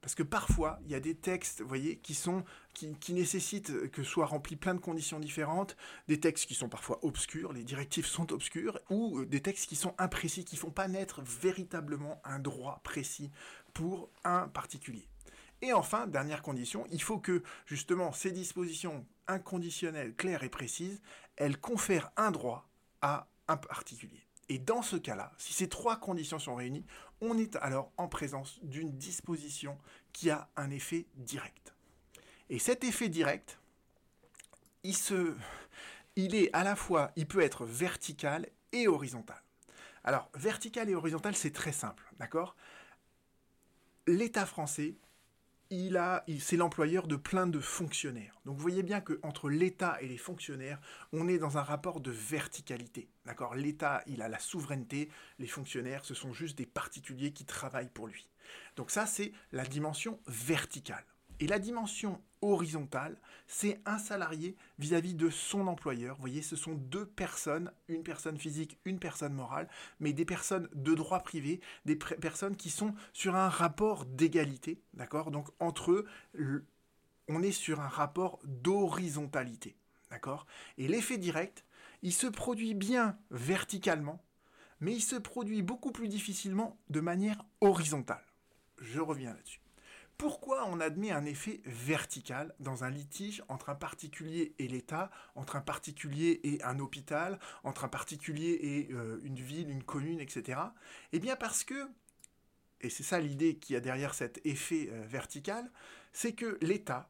[0.00, 1.62] Parce que parfois, il y a des textes,
[2.02, 6.54] qui, sont, qui, qui nécessitent que soient remplis plein de conditions différentes, des textes qui
[6.54, 10.54] sont parfois obscurs, les directives sont obscures, ou euh, des textes qui sont imprécis, qui
[10.54, 13.30] ne font pas naître véritablement un droit précis
[13.74, 15.08] pour un particulier.
[15.62, 21.00] Et enfin, dernière condition, il faut que justement ces dispositions inconditionnelles, claires et précises,
[21.36, 22.68] elles confèrent un droit
[23.02, 24.22] à un particulier.
[24.48, 26.86] Et dans ce cas-là, si ces trois conditions sont réunies,
[27.20, 29.78] on est alors en présence d'une disposition
[30.12, 31.74] qui a un effet direct.
[32.50, 33.58] Et cet effet direct,
[34.82, 35.34] il, se,
[36.16, 39.42] il est à la fois, il peut être vertical et horizontal.
[40.04, 42.56] Alors, vertical et horizontal, c'est très simple, d'accord?
[44.08, 44.96] l'État français,
[45.70, 48.40] il a, c'est l'employeur de plein de fonctionnaires.
[48.44, 50.80] Donc vous voyez bien qu'entre l'État et les fonctionnaires,
[51.12, 53.08] on est dans un rapport de verticalité.
[53.26, 53.54] D'accord?
[53.54, 58.06] L'État, il a la souveraineté, les fonctionnaires, ce sont juste des particuliers qui travaillent pour
[58.06, 58.28] lui.
[58.76, 61.04] Donc ça, c'est la dimension verticale.
[61.40, 66.16] Et la dimension horizontale, c'est un salarié vis-à-vis de son employeur.
[66.16, 69.68] Vous voyez, ce sont deux personnes, une personne physique, une personne morale,
[70.00, 75.30] mais des personnes de droit privé, des personnes qui sont sur un rapport d'égalité, d'accord?
[75.30, 76.06] Donc entre eux,
[77.28, 79.76] on est sur un rapport d'horizontalité,
[80.10, 80.46] d'accord?
[80.76, 81.64] Et l'effet direct,
[82.02, 84.22] il se produit bien verticalement,
[84.80, 88.24] mais il se produit beaucoup plus difficilement de manière horizontale.
[88.80, 89.60] Je reviens là-dessus.
[90.18, 95.54] Pourquoi on admet un effet vertical dans un litige entre un particulier et l'État, entre
[95.54, 100.58] un particulier et un hôpital, entre un particulier et euh, une ville, une commune, etc.
[101.12, 101.88] Eh bien parce que,
[102.80, 105.70] et c'est ça l'idée qu'il y a derrière cet effet euh, vertical,
[106.12, 107.08] c'est que l'État,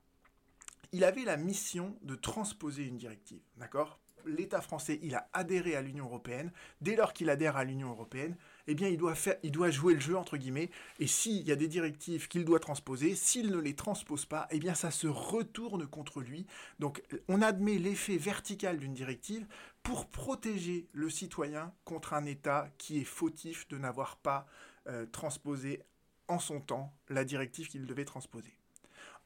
[0.93, 4.01] il avait la mission de transposer une directive, d'accord?
[4.27, 6.53] L'État français, il a adhéré à l'Union européenne.
[6.83, 8.37] Dès lors qu'il adhère à l'Union européenne,
[8.69, 11.53] eh bien, il doit, faire, il doit jouer le jeu, entre guillemets, et s'il y
[11.53, 15.07] a des directives qu'il doit transposer, s'il ne les transpose pas, eh bien, ça se
[15.07, 16.47] retourne contre lui.
[16.79, 19.47] Donc, on admet l'effet vertical d'une directive
[19.83, 24.47] pour protéger le citoyen contre un État qui est fautif de n'avoir pas
[24.87, 25.83] euh, transposé
[26.29, 28.55] en son temps la directive qu'il devait transposer.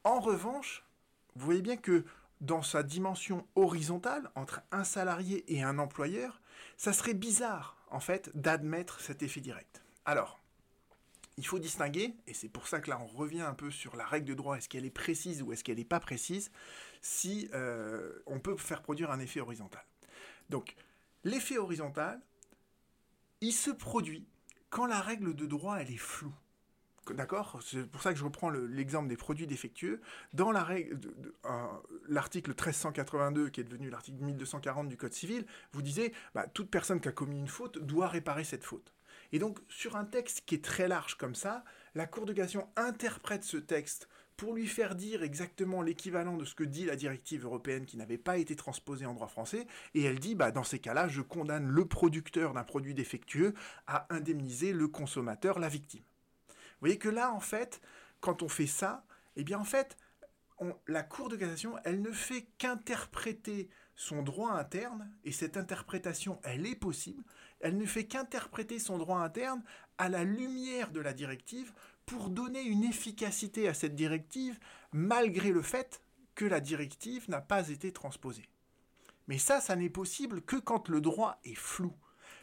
[0.05, 0.85] En revanche,
[1.35, 2.05] vous voyez bien que
[2.39, 6.41] dans sa dimension horizontale, entre un salarié et un employeur,
[6.77, 9.83] ça serait bizarre en fait, d'admettre cet effet direct.
[10.05, 10.41] Alors,
[11.37, 14.05] il faut distinguer, et c'est pour ça que là on revient un peu sur la
[14.05, 16.51] règle de droit, est-ce qu'elle est précise ou est-ce qu'elle n'est pas précise,
[17.01, 19.83] si euh, on peut faire produire un effet horizontal.
[20.49, 20.75] Donc,
[21.23, 22.19] l'effet horizontal,
[23.41, 24.27] il se produit
[24.69, 26.33] quand la règle de droit, elle est floue.
[27.11, 29.99] D'accord C'est pour ça que je reprends l'exemple des produits défectueux.
[30.33, 36.69] Dans l'article 1382, qui est devenu l'article 1240 du Code civil, vous disiez, bah, toute
[36.69, 38.93] personne qui a commis une faute doit réparer cette faute.
[39.33, 42.69] Et donc, sur un texte qui est très large comme ça, la Cour de cassation
[42.77, 47.45] interprète ce texte pour lui faire dire exactement l'équivalent de ce que dit la directive
[47.45, 50.79] européenne qui n'avait pas été transposée en droit français, et elle dit, bah, dans ces
[50.79, 53.53] cas-là, je condamne le producteur d'un produit défectueux
[53.87, 56.03] à indemniser le consommateur, la victime.
[56.83, 57.79] Voyez que là, en fait,
[58.19, 59.05] quand on fait ça,
[59.37, 59.95] eh bien, en fait,
[60.85, 66.67] la Cour de cassation, elle ne fait qu'interpréter son droit interne, et cette interprétation, elle
[66.67, 67.23] est possible,
[67.61, 69.63] elle ne fait qu'interpréter son droit interne
[69.97, 71.71] à la lumière de la directive
[72.05, 74.59] pour donner une efficacité à cette directive
[74.91, 76.01] malgré le fait
[76.35, 78.49] que la directive n'a pas été transposée.
[79.29, 81.93] Mais ça, ça n'est possible que quand le droit est flou.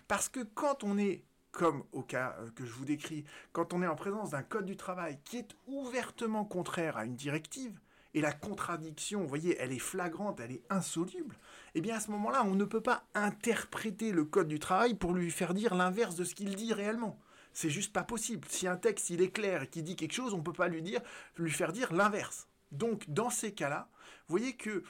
[0.09, 3.83] Parce que quand on est, comme au cas euh, que je vous décris, quand on
[3.83, 7.79] est en présence d'un code du travail qui est ouvertement contraire à une directive,
[8.15, 11.37] et la contradiction, vous voyez, elle est flagrante, elle est insoluble,
[11.75, 15.13] eh bien à ce moment-là, on ne peut pas interpréter le code du travail pour
[15.13, 17.19] lui faire dire l'inverse de ce qu'il dit réellement.
[17.53, 18.47] C'est juste pas possible.
[18.49, 20.69] Si un texte il est clair et qui dit quelque chose, on ne peut pas
[20.69, 21.01] lui dire,
[21.37, 22.49] lui faire dire l'inverse.
[22.73, 23.89] Donc dans ces cas-là,
[24.29, 24.83] vous voyez que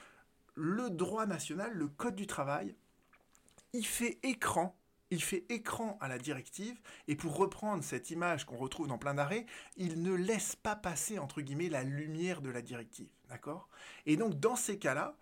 [0.55, 2.75] le droit national, le code du travail,
[3.73, 4.77] il fait écran,
[5.11, 9.15] il fait écran à la directive, et pour reprendre cette image qu'on retrouve dans plein
[9.15, 9.47] d'arrêts,
[9.77, 13.09] il ne laisse pas passer, entre guillemets, la lumière de la directive.
[13.29, 13.69] D'accord?
[14.07, 15.17] Et donc, dans ces cas-là,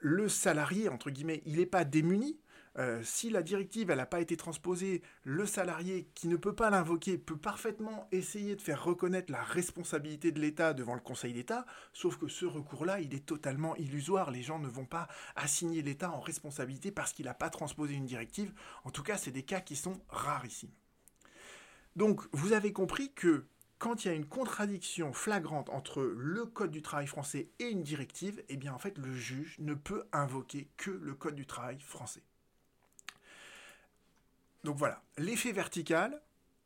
[0.00, 2.38] le salarié, entre guillemets, il n'est pas démuni,
[2.78, 7.16] euh, si la directive n'a pas été transposée, le salarié qui ne peut pas l'invoquer
[7.16, 12.18] peut parfaitement essayer de faire reconnaître la responsabilité de l'État devant le Conseil d'État, sauf
[12.18, 14.30] que ce recours-là, il est totalement illusoire.
[14.30, 18.06] Les gens ne vont pas assigner l'État en responsabilité parce qu'il n'a pas transposé une
[18.06, 18.52] directive.
[18.84, 20.72] En tout cas, c'est des cas qui sont rarissimes.
[21.94, 23.46] Donc, vous avez compris que
[23.78, 27.82] quand il y a une contradiction flagrante entre le Code du travail français et une
[27.82, 31.78] directive, eh bien en fait le juge ne peut invoquer que le Code du travail
[31.80, 32.22] français.
[34.66, 36.20] Donc voilà, l'effet vertical,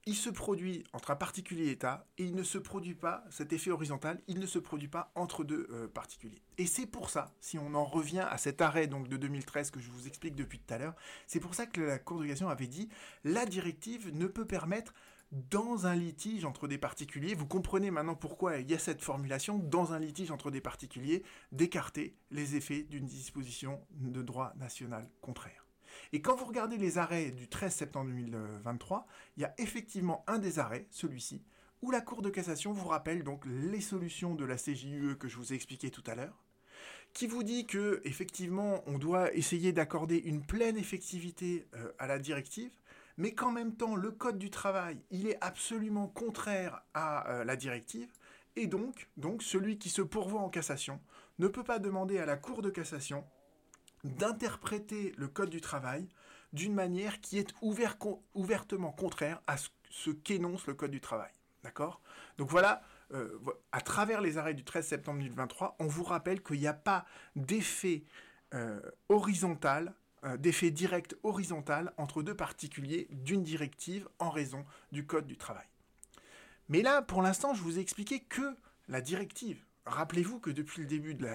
[0.06, 3.70] il se produit entre un particulier État, et il ne se produit pas, cet effet
[3.70, 6.40] horizontal, il ne se produit pas entre deux euh, particuliers.
[6.56, 9.80] Et c'est pour ça, si on en revient à cet arrêt donc de 2013 que
[9.80, 10.94] je vous explique depuis tout à l'heure,
[11.26, 12.88] c'est pour ça que la Cour de avait dit
[13.22, 14.94] la directive ne peut permettre
[15.30, 19.58] dans un litige entre des particuliers, vous comprenez maintenant pourquoi il y a cette formulation,
[19.58, 25.69] dans un litige entre des particuliers, d'écarter les effets d'une disposition de droit national contraire.
[26.12, 30.38] Et quand vous regardez les arrêts du 13 septembre 2023, il y a effectivement un
[30.38, 31.42] des arrêts, celui-ci,
[31.82, 35.36] où la Cour de cassation vous rappelle donc les solutions de la CJUE que je
[35.36, 36.44] vous ai expliqué tout à l'heure,
[37.12, 42.18] qui vous dit que effectivement on doit essayer d'accorder une pleine effectivité euh, à la
[42.18, 42.72] directive,
[43.16, 47.56] mais qu'en même temps le code du travail il est absolument contraire à euh, la
[47.56, 48.10] directive,
[48.56, 49.06] et donc
[49.42, 51.00] celui qui se pourvoit en cassation
[51.38, 53.24] ne peut pas demander à la Cour de cassation
[54.04, 56.08] d'interpréter le Code du travail
[56.52, 61.30] d'une manière qui est ouvertement contraire à ce, qu'énonce le Code du travail.
[61.62, 62.00] D'accord?
[62.38, 62.82] Donc voilà,
[63.12, 63.38] euh,
[63.72, 67.04] à travers les arrêts du 13 septembre 2023, on vous rappelle qu'il n'y a pas
[67.36, 68.04] d'effet
[68.54, 75.26] euh, horizontal, euh, d'effet direct horizontal entre deux particuliers d'une directive en raison du Code
[75.26, 75.66] du travail.
[76.68, 78.56] Mais là, pour l'instant, je vous ai expliqué que
[78.88, 81.28] la directive, rappelez-vous que depuis le début de,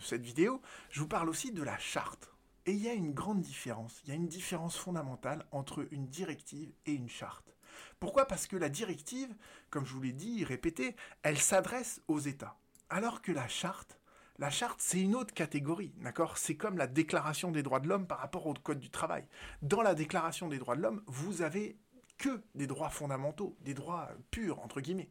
[0.00, 2.30] cette vidéo, je vous parle aussi de la charte.
[2.66, 6.06] Et il y a une grande différence, il y a une différence fondamentale entre une
[6.06, 7.54] directive et une charte.
[7.98, 8.26] Pourquoi?
[8.26, 9.34] Parce que la directive,
[9.70, 12.56] comme je vous l'ai dit, répété, elle s'adresse aux États.
[12.90, 13.98] Alors que la charte,
[14.38, 15.92] la charte, c'est une autre catégorie,
[16.36, 19.26] C'est comme la déclaration des droits de l'homme par rapport au Code du travail.
[19.62, 21.76] Dans la déclaration des droits de l'homme, vous avez
[22.18, 25.10] que des droits fondamentaux, des droits purs, entre guillemets.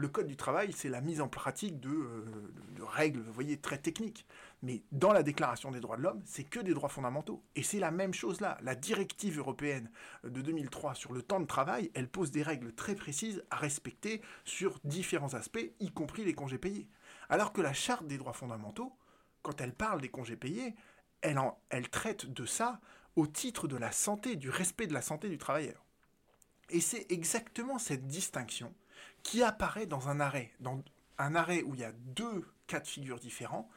[0.00, 2.24] Le code du travail, c'est la mise en pratique euh,
[2.74, 4.24] de, règles, vous voyez, très techniques.
[4.62, 7.44] Mais dans la Déclaration des droits de l'homme, c'est que des droits fondamentaux.
[7.54, 8.56] Et c'est la même chose là.
[8.62, 9.90] La directive européenne
[10.24, 14.22] de 2003 sur le temps de travail, elle pose des règles très précises à respecter
[14.46, 16.88] sur différents aspects, y compris les congés payés.
[17.28, 18.96] Alors que la Charte des droits fondamentaux,
[19.42, 20.76] quand elle parle des congés payés,
[21.20, 22.80] elle, elle traite de ça
[23.16, 25.84] au titre de la santé, du respect de la santé du travailleur.
[26.70, 28.74] Et c'est exactement cette distinction
[29.22, 30.82] qui apparaît dans un arrêt, dans
[31.18, 33.68] un arrêt où il y a deux cas de figure différents.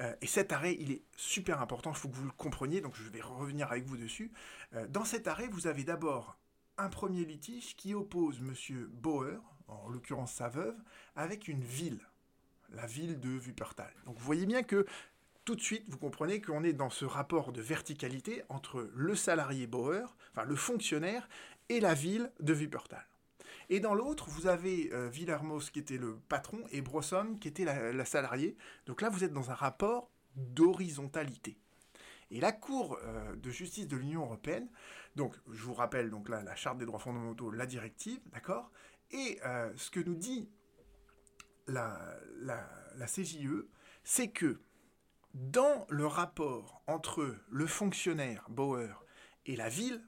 [0.00, 2.94] Euh, et cet arrêt, il est super important, il faut que vous le compreniez, donc
[2.94, 4.30] je vais revenir avec vous dessus.
[4.74, 6.38] Euh, dans cet arrêt, vous avez d'abord
[6.76, 8.86] un premier litige qui oppose M.
[8.92, 10.76] Bauer, en l'occurrence sa veuve,
[11.14, 12.00] avec une ville,
[12.70, 13.92] la ville de Wuppertal.
[14.04, 14.84] Donc vous voyez bien que
[15.46, 19.66] tout de suite, vous comprenez qu'on est dans ce rapport de verticalité entre le salarié
[19.66, 21.28] Bauer, enfin le fonctionnaire,
[21.68, 23.06] et la ville de Wuppertal.
[23.68, 28.04] Et dans l'autre, vous avez euh, qui était le patron et Brosson qui était la,
[28.04, 28.56] salariée.
[28.86, 31.58] Donc là, vous êtes dans un rapport d'horizontalité.
[32.30, 34.68] Et la Cour euh, de justice de l'Union européenne,
[35.14, 38.70] donc je vous rappelle donc la Charte des droits fondamentaux, la directive, d'accord?
[39.10, 40.48] Et euh, ce que nous dit
[41.68, 41.98] la,
[42.40, 43.66] la CJE,
[44.04, 44.60] c'est que
[45.34, 49.04] dans le rapport entre le fonctionnaire Bauer
[49.44, 50.02] et la ville,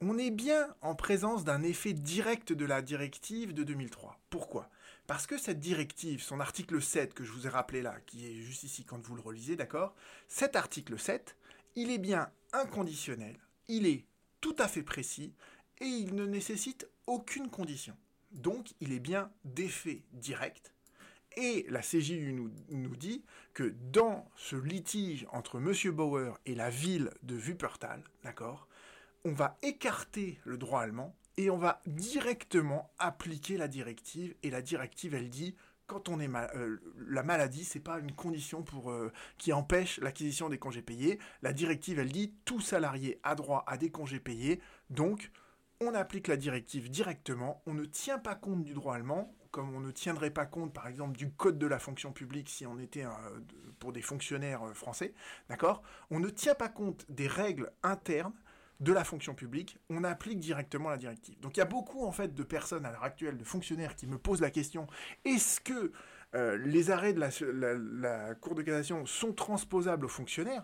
[0.00, 4.20] on est bien en présence d'un effet direct de la directive de 2003.
[4.30, 4.70] Pourquoi?
[5.06, 8.40] Parce que cette directive, son article 7 que je vous ai rappelé là, qui est
[8.40, 9.94] juste ici quand vous le relisez, d'accord?
[10.28, 11.36] Cet article 7,
[11.76, 13.36] il est bien inconditionnel,
[13.68, 14.04] il est
[14.40, 15.34] tout à fait précis
[15.80, 17.96] et il ne nécessite aucune condition.
[18.32, 20.72] Donc il est bien d'effet direct.
[21.36, 23.24] Et la CJU nous, dit
[23.54, 25.92] que dans ce litige entre M.
[25.92, 28.68] Bauer et la ville de Wuppertal, d'accord,
[29.24, 34.34] on va écarter le droit allemand et on va directement appliquer la directive.
[34.42, 35.54] Et la directive, elle dit
[35.86, 40.48] quand on est mal, euh, la maladie, c'est pas une condition euh, qui empêche l'acquisition
[40.48, 41.18] des congés payés.
[41.42, 44.60] La directive, elle dit tout salarié a droit à des congés payés.
[44.90, 45.30] Donc,
[45.80, 47.62] on applique la directive directement.
[47.66, 50.86] On ne tient pas compte du droit allemand, comme on ne tiendrait pas compte, par
[50.86, 53.10] exemple, du code de la fonction publique si on était euh,
[53.78, 55.12] pour des fonctionnaires français.
[55.50, 55.82] D'accord?
[56.10, 58.32] On ne tient pas compte des règles internes
[58.84, 61.40] de la fonction publique, on applique directement la directive.
[61.40, 64.06] Donc il y a beaucoup en fait de personnes à l'heure actuelle, de fonctionnaires qui
[64.06, 64.86] me posent la question
[65.24, 65.90] est-ce que
[66.34, 70.62] euh, les arrêts de la, Cour de cassation sont transposables aux fonctionnaires?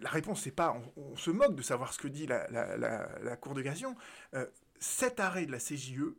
[0.00, 3.62] La réponse c'est pas, on, se moque de savoir ce que dit la, Cour de
[3.62, 3.96] cassation.
[4.34, 4.46] Euh,
[4.78, 6.14] cet arrêt de la CJE,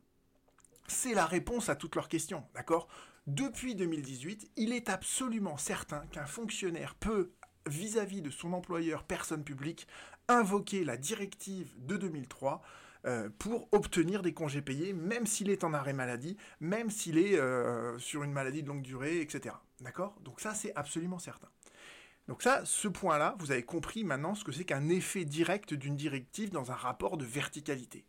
[0.87, 2.87] c'est la réponse à toutes leurs questions, d'accord?
[3.25, 7.31] Depuis 2018, il est absolument certain qu'un fonctionnaire peut
[7.67, 9.87] vis-à-vis de son employeur personne publique
[10.27, 12.61] invoquer la directive de 2003
[13.05, 17.37] euh, pour obtenir des congés payés, même s'il est en arrêt maladie, même s'il est
[17.37, 19.55] euh, sur une maladie de longue durée, etc.
[19.81, 20.15] D'accord?
[20.21, 21.47] Donc ça, c'est absolument certain.
[22.27, 25.95] Donc ça, ce point-là, vous avez compris maintenant ce que c'est qu'un effet direct d'une
[25.95, 28.05] directive dans un rapport de verticalité.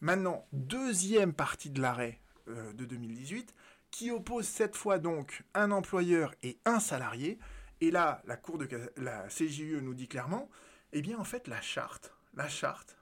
[0.00, 3.54] Maintenant, deuxième partie de l'arrêt euh, de 2018,
[3.90, 7.38] qui oppose cette fois donc un employeur et un salarié.
[7.80, 10.48] Et là, la, cour de, la CJUE nous dit clairement,
[10.92, 12.96] eh bien, en fait, la charte, la charte,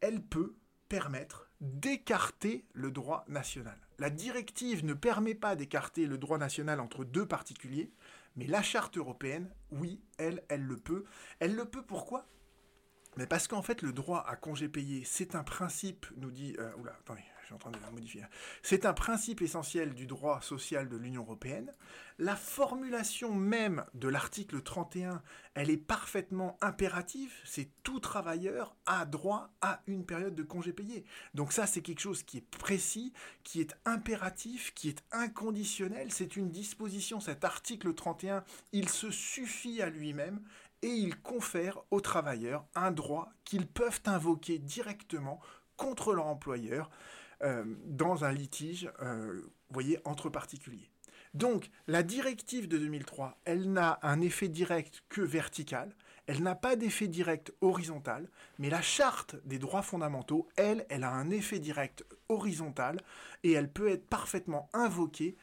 [0.00, 0.54] elle peut
[0.88, 3.78] permettre d'écarter le droit national.
[3.98, 7.90] La directive ne permet pas d'écarter le droit national entre deux particuliers,
[8.36, 11.04] mais la charte européenne, oui, elle, elle le peut.
[11.40, 12.26] Elle le peut pourquoi?
[13.16, 16.54] Mais parce qu'en fait, le droit à congé payé, c'est un principe, nous dit...
[16.58, 18.24] Euh, oula, attendez, je suis en train de modifier.
[18.62, 21.72] C'est un principe essentiel du droit social de l'Union européenne.
[22.18, 25.22] La formulation même de l'article 31,
[25.54, 27.32] elle est parfaitement impérative.
[27.44, 31.04] C'est tout travailleur a droit à une période de congé payé.
[31.34, 33.12] Donc ça, c'est quelque chose qui est précis,
[33.44, 36.10] qui est impératif, qui est inconditionnel.
[36.10, 38.42] C'est une disposition, cet article 31,
[38.72, 40.40] il se suffit à lui-même
[40.82, 45.40] et il confère aux travailleurs un droit qu'ils peuvent invoquer directement
[45.76, 46.90] contre leur employeur
[47.40, 50.90] dans un litige, euh, voyez, entre particuliers.
[51.34, 55.94] Donc, la directive de 2003, elle n'a un effet direct que vertical,
[56.26, 58.28] elle n'a pas d'effet direct horizontal,
[58.58, 63.00] mais la charte des droits fondamentaux, elle, elle a un effet direct horizontal
[63.44, 65.36] et elle peut être parfaitement invoquée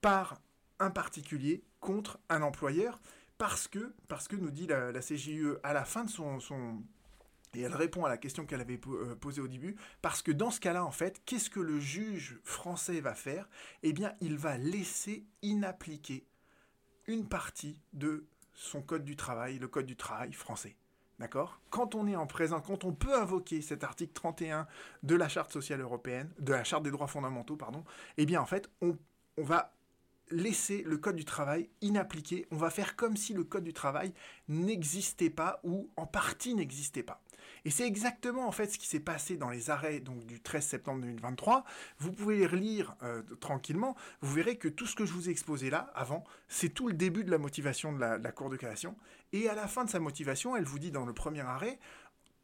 [0.00, 0.40] par
[0.80, 3.00] un particulier contre un employeur
[3.38, 6.82] parce que, parce que nous dit la, la CGE à la fin de son
[7.56, 10.50] et elle répond à la question qu'elle avait euh, posée au début, parce que dans
[10.50, 13.48] ce cas-là, en fait, qu'est-ce que le juge français va faire?
[13.82, 16.26] Eh bien, il va laisser inappliquer
[17.06, 20.76] une partie de son code du travail, le code du travail français.
[21.18, 21.60] D'accord?
[21.70, 24.66] Quand on est en présent, quand on peut invoquer cet article 31
[25.04, 27.84] de la Charte sociale européenne, de la Charte des droits fondamentaux, pardon,
[28.16, 28.96] eh bien, en fait, on,
[29.36, 29.72] on va
[30.30, 32.46] laisser le code du travail inappliqué.
[32.50, 34.12] On va faire comme si le code du travail
[34.48, 37.22] n'existait pas ou en partie n'existait pas.
[37.64, 41.00] Et c'est exactement en fait ce qui s'est passé dans les arrêts du 13 septembre
[41.00, 41.64] 2023.
[41.98, 43.96] Vous pouvez les relire euh, tranquillement.
[44.20, 46.94] Vous verrez que tout ce que je vous ai exposé là, avant, c'est tout le
[46.94, 48.96] début de la motivation de la, de la Cour de cassation.
[49.32, 51.78] Et à la fin de sa motivation, elle vous dit dans le premier arrêt,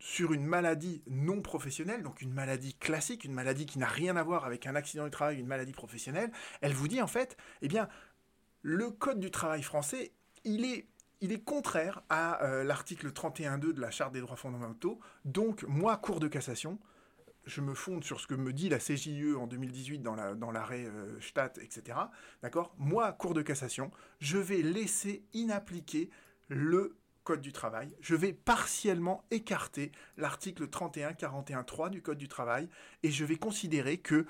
[0.01, 4.22] sur une maladie non professionnelle, donc une maladie classique, une maladie qui n'a rien à
[4.22, 6.32] voir avec un accident du travail, une maladie professionnelle,
[6.62, 7.88] elle vous dit en fait, eh bien,
[8.62, 10.12] le code du travail français,
[10.44, 15.01] il est contraire à euh, l'article 31.2 de la Charte des droits fondamentaux.
[15.26, 16.78] Donc, moi, Cour de cassation,
[17.44, 21.20] je me fonde sur ce que me dit la CJE en 2018 dans l'arrêt euh,
[21.20, 21.98] Stat, etc.
[22.42, 22.74] D'accord?
[22.78, 26.09] Moi, Cour de cassation, je vais laisser inappliquer
[26.48, 27.94] le Code du travail.
[28.00, 32.68] Je vais partiellement écarter l'article 31.41.3 du Code du travail
[33.02, 34.26] et je vais considérer que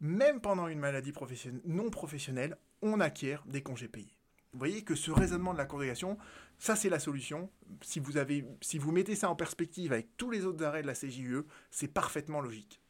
[0.00, 1.12] même pendant une maladie
[1.64, 4.16] non professionnelle, on acquiert des congés payés.
[4.52, 6.16] Vous voyez que ce raisonnement de la congrégation,
[6.58, 7.50] ça c'est la solution.
[7.82, 10.86] Si vous, avez, si vous mettez ça en perspective avec tous les autres arrêts de
[10.86, 12.80] la CJUE, c'est parfaitement logique.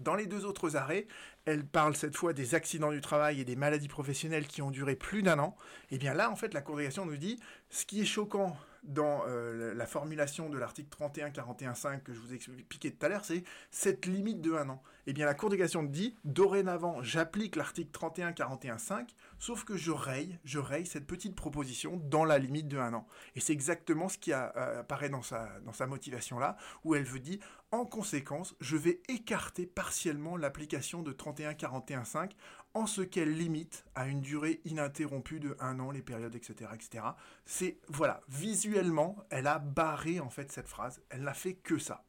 [0.00, 1.06] Dans les deux autres arrêts,
[1.44, 4.96] elle parle cette fois des accidents du travail et des maladies professionnelles qui ont duré
[4.96, 5.56] plus d'un an.
[5.90, 7.38] Et eh bien là, en fait, la Cour de nous dit,
[7.70, 12.32] ce qui est choquant dans euh, la formulation de l'article 31 41.5 que je vous
[12.32, 14.82] ai expliqué tout à l'heure, c'est cette limite de un an.
[15.06, 19.08] Eh bien, la Cour de cassation dit, dorénavant, j'applique l'article 31 41.5,
[19.38, 23.06] sauf que je raye, je raye cette petite proposition dans la limite de un an.
[23.34, 27.38] Et c'est exactement ce qui apparaît dans sa, dans sa motivation-là, où elle veut dire,
[27.72, 32.30] en conséquence, je vais écarter partiellement l'application de 31 41.5
[32.74, 36.70] en ce qu'elle limite à une durée ininterrompue de un an les périodes, etc.
[36.74, 37.04] etc.
[37.44, 42.04] C'est, voilà, visuellement, elle a barré en fait cette phrase, elle n'a fait que ça.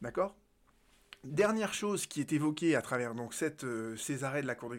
[0.00, 0.36] D'accord?
[1.24, 4.70] Dernière chose qui est évoquée à travers donc cette, euh, ces arrêts de la Cour
[4.70, 4.78] de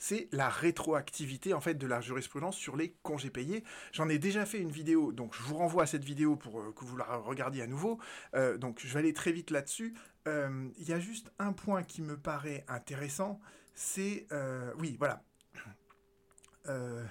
[0.00, 3.62] c'est la rétroactivité en fait de la jurisprudence sur les congés payés.
[3.92, 6.72] J'en ai déjà fait une vidéo, donc je vous renvoie à cette vidéo pour euh,
[6.72, 8.00] que vous la regardiez à nouveau.
[8.34, 9.94] Euh, donc je vais aller très vite là-dessus.
[10.26, 13.38] Il y a juste un point qui me paraît intéressant,
[13.76, 14.26] c'est...
[14.32, 15.22] Euh, oui, voilà.
[16.66, 17.04] Euh,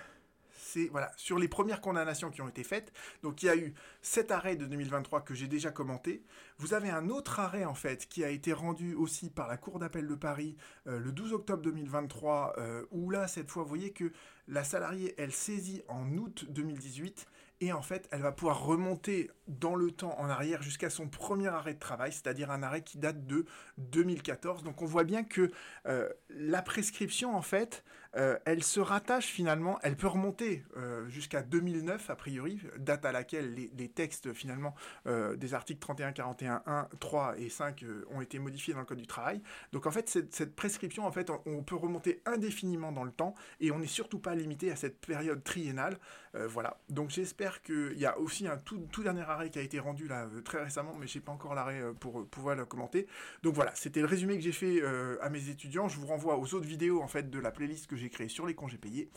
[0.51, 2.91] c'est voilà, sur les premières condamnations qui ont été faites.
[3.23, 6.25] Donc il y a eu cet arrêt de 2023 que j'ai déjà commenté.
[6.57, 9.79] Vous avez un autre arrêt en fait qui a été rendu aussi par la Cour
[9.79, 10.57] d'appel de Paris
[10.87, 12.55] euh, le 12 octobre 2023
[12.91, 14.11] où là cette fois vous voyez que
[14.49, 17.27] la salariée elle saisit en août 2018
[17.61, 21.47] et en fait, elle va pouvoir remonter dans le temps en arrière jusqu'à son premier
[21.47, 23.45] arrêt de travail, c'est-à-dire un arrêt qui date de
[23.77, 24.63] 2014.
[24.63, 25.51] Donc on voit bien que
[25.87, 27.83] euh, la prescription, en fait,
[28.17, 33.11] euh, elle se rattache finalement, elle peut remonter euh, jusqu'à 2009 a priori, date à
[33.11, 34.73] laquelle les, textes finalement
[35.05, 39.07] des articles 31, 41, 1, 3 et 5 ont été modifiés dans le Code du
[39.07, 39.41] travail.
[39.71, 43.71] Donc en fait, cette, prescription, en fait, on, peut remonter indéfiniment dans le temps et
[43.71, 45.97] on n'est surtout pas limité à cette période triennale.
[46.33, 46.77] voilà.
[46.89, 50.07] Donc j'espère qu'il y a aussi un tout, tout, dernier arrêt qui a été rendu
[50.07, 53.07] là très récemment, mais je n'ai pas encore l'arrêt pour pouvoir le commenter.
[53.43, 54.81] Donc voilà, c'était le résumé que j'ai fait
[55.21, 55.87] à mes étudiants.
[55.87, 58.45] Je vous renvoie aux autres vidéos en fait de la playlist que j'ai créée sur
[58.45, 59.09] les congés payés.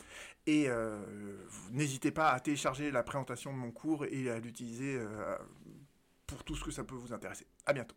[0.45, 0.99] Et euh,
[1.71, 5.37] n'hésitez pas à télécharger la présentation de mon cours et à l'utiliser euh,
[6.27, 7.47] pour tout ce que ça peut vous intéresser.
[7.65, 7.87] À bientôt.